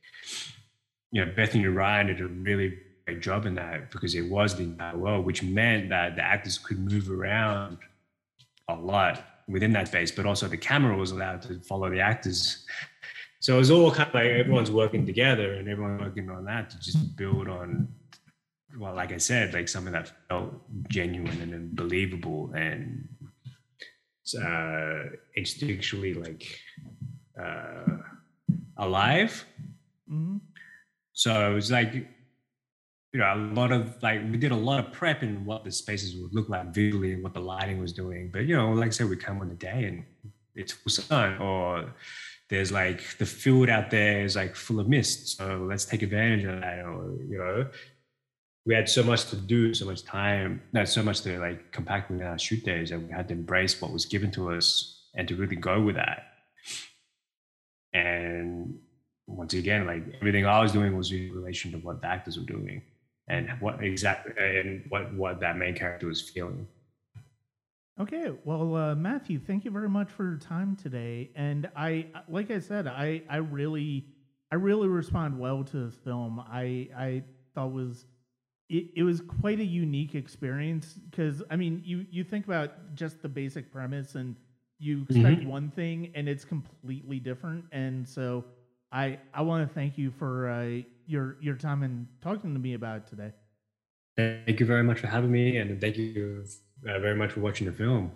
you 1.12 1.24
know 1.24 1.32
Bethany 1.36 1.68
Ryan 1.68 2.08
did 2.08 2.22
a 2.22 2.28
really 2.28 2.80
great 3.06 3.22
job 3.22 3.46
in 3.46 3.54
that 3.56 3.92
because 3.92 4.16
it 4.16 4.28
was 4.28 4.56
the 4.56 4.64
entire 4.64 4.98
world, 4.98 5.26
which 5.26 5.44
meant 5.44 5.90
that 5.90 6.16
the 6.16 6.24
actors 6.24 6.58
could 6.58 6.80
move 6.80 7.12
around 7.12 7.78
a 8.68 8.76
lot 8.76 9.24
within 9.48 9.72
that 9.74 9.92
base, 9.92 10.12
but 10.12 10.26
also 10.26 10.48
the 10.48 10.58
camera 10.58 10.96
was 10.96 11.12
allowed 11.12 11.42
to 11.44 11.60
follow 11.62 11.90
the 11.90 12.00
actors. 12.00 12.66
So 13.40 13.56
it 13.56 13.60
was 13.60 13.72
all 13.72 13.92
kind 13.92 14.10
of 14.10 14.16
like 14.16 14.26
everyone's 14.26 14.72
working 14.72 15.06
together 15.06 15.54
and 15.54 15.70
everyone 15.70 16.00
working 16.00 16.30
on 16.30 16.46
that 16.46 16.70
to 16.72 16.80
just 16.80 17.16
build 17.16 17.48
on, 17.48 17.88
well, 18.78 18.94
like 18.94 19.14
I 19.14 19.18
said, 19.18 19.54
like 19.54 19.70
something 19.70 19.94
that 19.94 20.12
felt 20.28 20.54
genuine 20.90 21.42
and 21.42 21.76
believable 21.76 22.52
and 22.54 23.08
uh, 24.36 25.04
instinctually 25.38 26.22
like 26.22 26.60
uh, 27.42 27.98
alive. 28.78 29.46
Mm-hmm. 30.12 30.38
So 31.14 31.52
it 31.52 31.54
was 31.54 31.72
like 31.72 32.08
you 33.18 33.24
know, 33.24 33.34
a 33.34 33.42
lot 33.56 33.72
of 33.72 33.96
like 34.04 34.22
we 34.30 34.38
did 34.38 34.52
a 34.52 34.56
lot 34.56 34.80
of 34.80 34.94
prep 34.94 35.24
in 35.24 35.44
what 35.44 35.64
the 35.64 35.72
spaces 35.72 36.16
would 36.18 36.36
look 36.36 36.50
like 36.50 36.72
visually 36.72 37.14
and 37.14 37.24
what 37.24 37.34
the 37.34 37.40
lighting 37.40 37.82
was 37.82 37.92
doing. 37.92 38.30
But 38.32 38.46
you 38.46 38.56
know, 38.56 38.72
like 38.74 38.90
I 38.90 38.92
said, 38.92 39.10
we 39.10 39.16
come 39.16 39.42
on 39.42 39.50
the 39.50 39.56
day 39.56 39.86
and 39.86 40.04
it's 40.54 40.74
full 40.74 40.92
sun, 40.92 41.40
or 41.40 41.92
there's 42.48 42.72
like 42.72 43.18
the 43.18 43.26
field 43.26 43.70
out 43.70 43.90
there 43.90 44.24
is 44.24 44.36
like 44.36 44.56
full 44.56 44.80
of 44.80 44.88
mist. 44.88 45.36
So 45.36 45.66
let's 45.68 45.84
take 45.84 46.04
advantage 46.04 46.44
of 46.44 46.62
that. 46.62 46.86
Or 46.86 47.18
you 47.28 47.40
know, 47.40 47.68
we 48.68 48.76
had 48.76 48.88
so 48.88 49.02
much 49.02 49.32
to 49.32 49.36
do, 49.36 49.74
so 49.74 49.88
much 49.88 50.04
time, 50.04 50.62
not 50.72 50.88
so 50.88 51.02
much 51.02 51.22
to 51.22 51.40
like 51.40 51.72
compact 51.72 52.12
within 52.12 52.28
our 52.28 52.38
shoot 52.38 52.64
days 52.64 52.92
that 52.92 53.02
we 53.02 53.12
had 53.12 53.30
to 53.30 53.34
embrace 53.34 53.82
what 53.82 53.92
was 53.92 54.06
given 54.06 54.30
to 54.34 54.52
us 54.52 55.08
and 55.16 55.28
to 55.28 55.36
really 55.36 55.56
go 55.56 55.82
with 55.82 55.96
that. 55.96 56.22
And 57.94 58.78
once 59.26 59.56
again, 59.56 59.88
like 59.88 60.04
everything 60.22 60.46
I 60.46 60.62
was 60.62 60.72
doing 60.72 60.96
was 60.96 61.12
in 61.12 61.32
relation 61.32 61.72
to 61.72 61.80
what 61.80 62.02
the 62.02 62.08
actors 62.10 62.38
were 62.38 62.46
doing 62.46 62.84
and 63.28 63.50
what 63.60 63.84
exactly 63.84 64.34
and 64.38 64.84
what 64.90 65.14
what 65.14 65.40
that 65.40 65.58
main 65.58 65.76
character 65.76 66.08
was 66.08 66.22
feeling. 66.22 66.68
Okay, 68.00 68.32
well, 68.46 68.76
uh, 68.76 68.96
Matthew, 68.96 69.40
thank 69.40 69.66
you 69.66 69.72
very 69.72 69.90
much 69.90 70.12
for 70.12 70.24
your 70.24 70.38
time 70.38 70.76
today. 70.76 71.32
And 71.36 71.68
I, 71.76 72.06
like 72.30 72.52
I 72.52 72.60
said, 72.60 72.88
I 72.88 73.24
I 73.30 73.38
really 73.38 74.06
I 74.52 74.56
really 74.56 74.88
respond 74.88 75.40
well 75.40 75.64
to 75.64 75.86
this 75.86 75.96
film. 75.96 76.40
I 76.40 76.90
I 76.96 77.24
thought 77.56 77.72
was 77.72 78.06
it, 78.70 78.90
it 78.98 79.04
was 79.04 79.22
quite 79.22 79.60
a 79.60 79.66
unique 79.66 80.14
experience 80.14 80.94
because 81.10 81.42
I 81.50 81.56
mean 81.56 81.82
you 81.84 82.06
you 82.12 82.24
think 82.24 82.46
about 82.46 82.96
just 82.96 83.22
the 83.22 83.30
basic 83.30 83.72
premise 83.72 84.16
and 84.16 84.36
you 84.80 85.04
expect 85.10 85.42
mm-hmm. 85.42 85.50
one 85.50 85.72
thing 85.72 86.12
and 86.14 86.30
it's 86.30 86.46
completely 86.46 87.20
different. 87.20 87.66
And 87.72 88.08
so 88.08 88.46
I 88.92 89.18
I 89.34 89.42
want 89.42 89.68
to 89.68 89.74
thank 89.74 89.98
you 89.98 90.12
for 90.12 90.50
uh, 90.50 90.82
your 91.06 91.38
your 91.42 91.56
time 91.56 91.84
and 91.84 92.08
talking 92.22 92.54
to 92.54 92.60
me 92.60 92.74
about 92.74 93.08
today. 93.08 93.34
Thank 94.16 94.60
you 94.60 94.66
very 94.66 94.84
much 94.84 95.00
for 95.00 95.08
having 95.08 95.32
me, 95.32 95.58
and 95.58 95.80
thank 95.80 95.98
you 95.98 96.44
uh, 96.88 97.00
very 97.00 97.16
much 97.16 97.32
for 97.34 97.42
watching 97.42 97.68
the 97.68 97.74
film. 97.74 98.12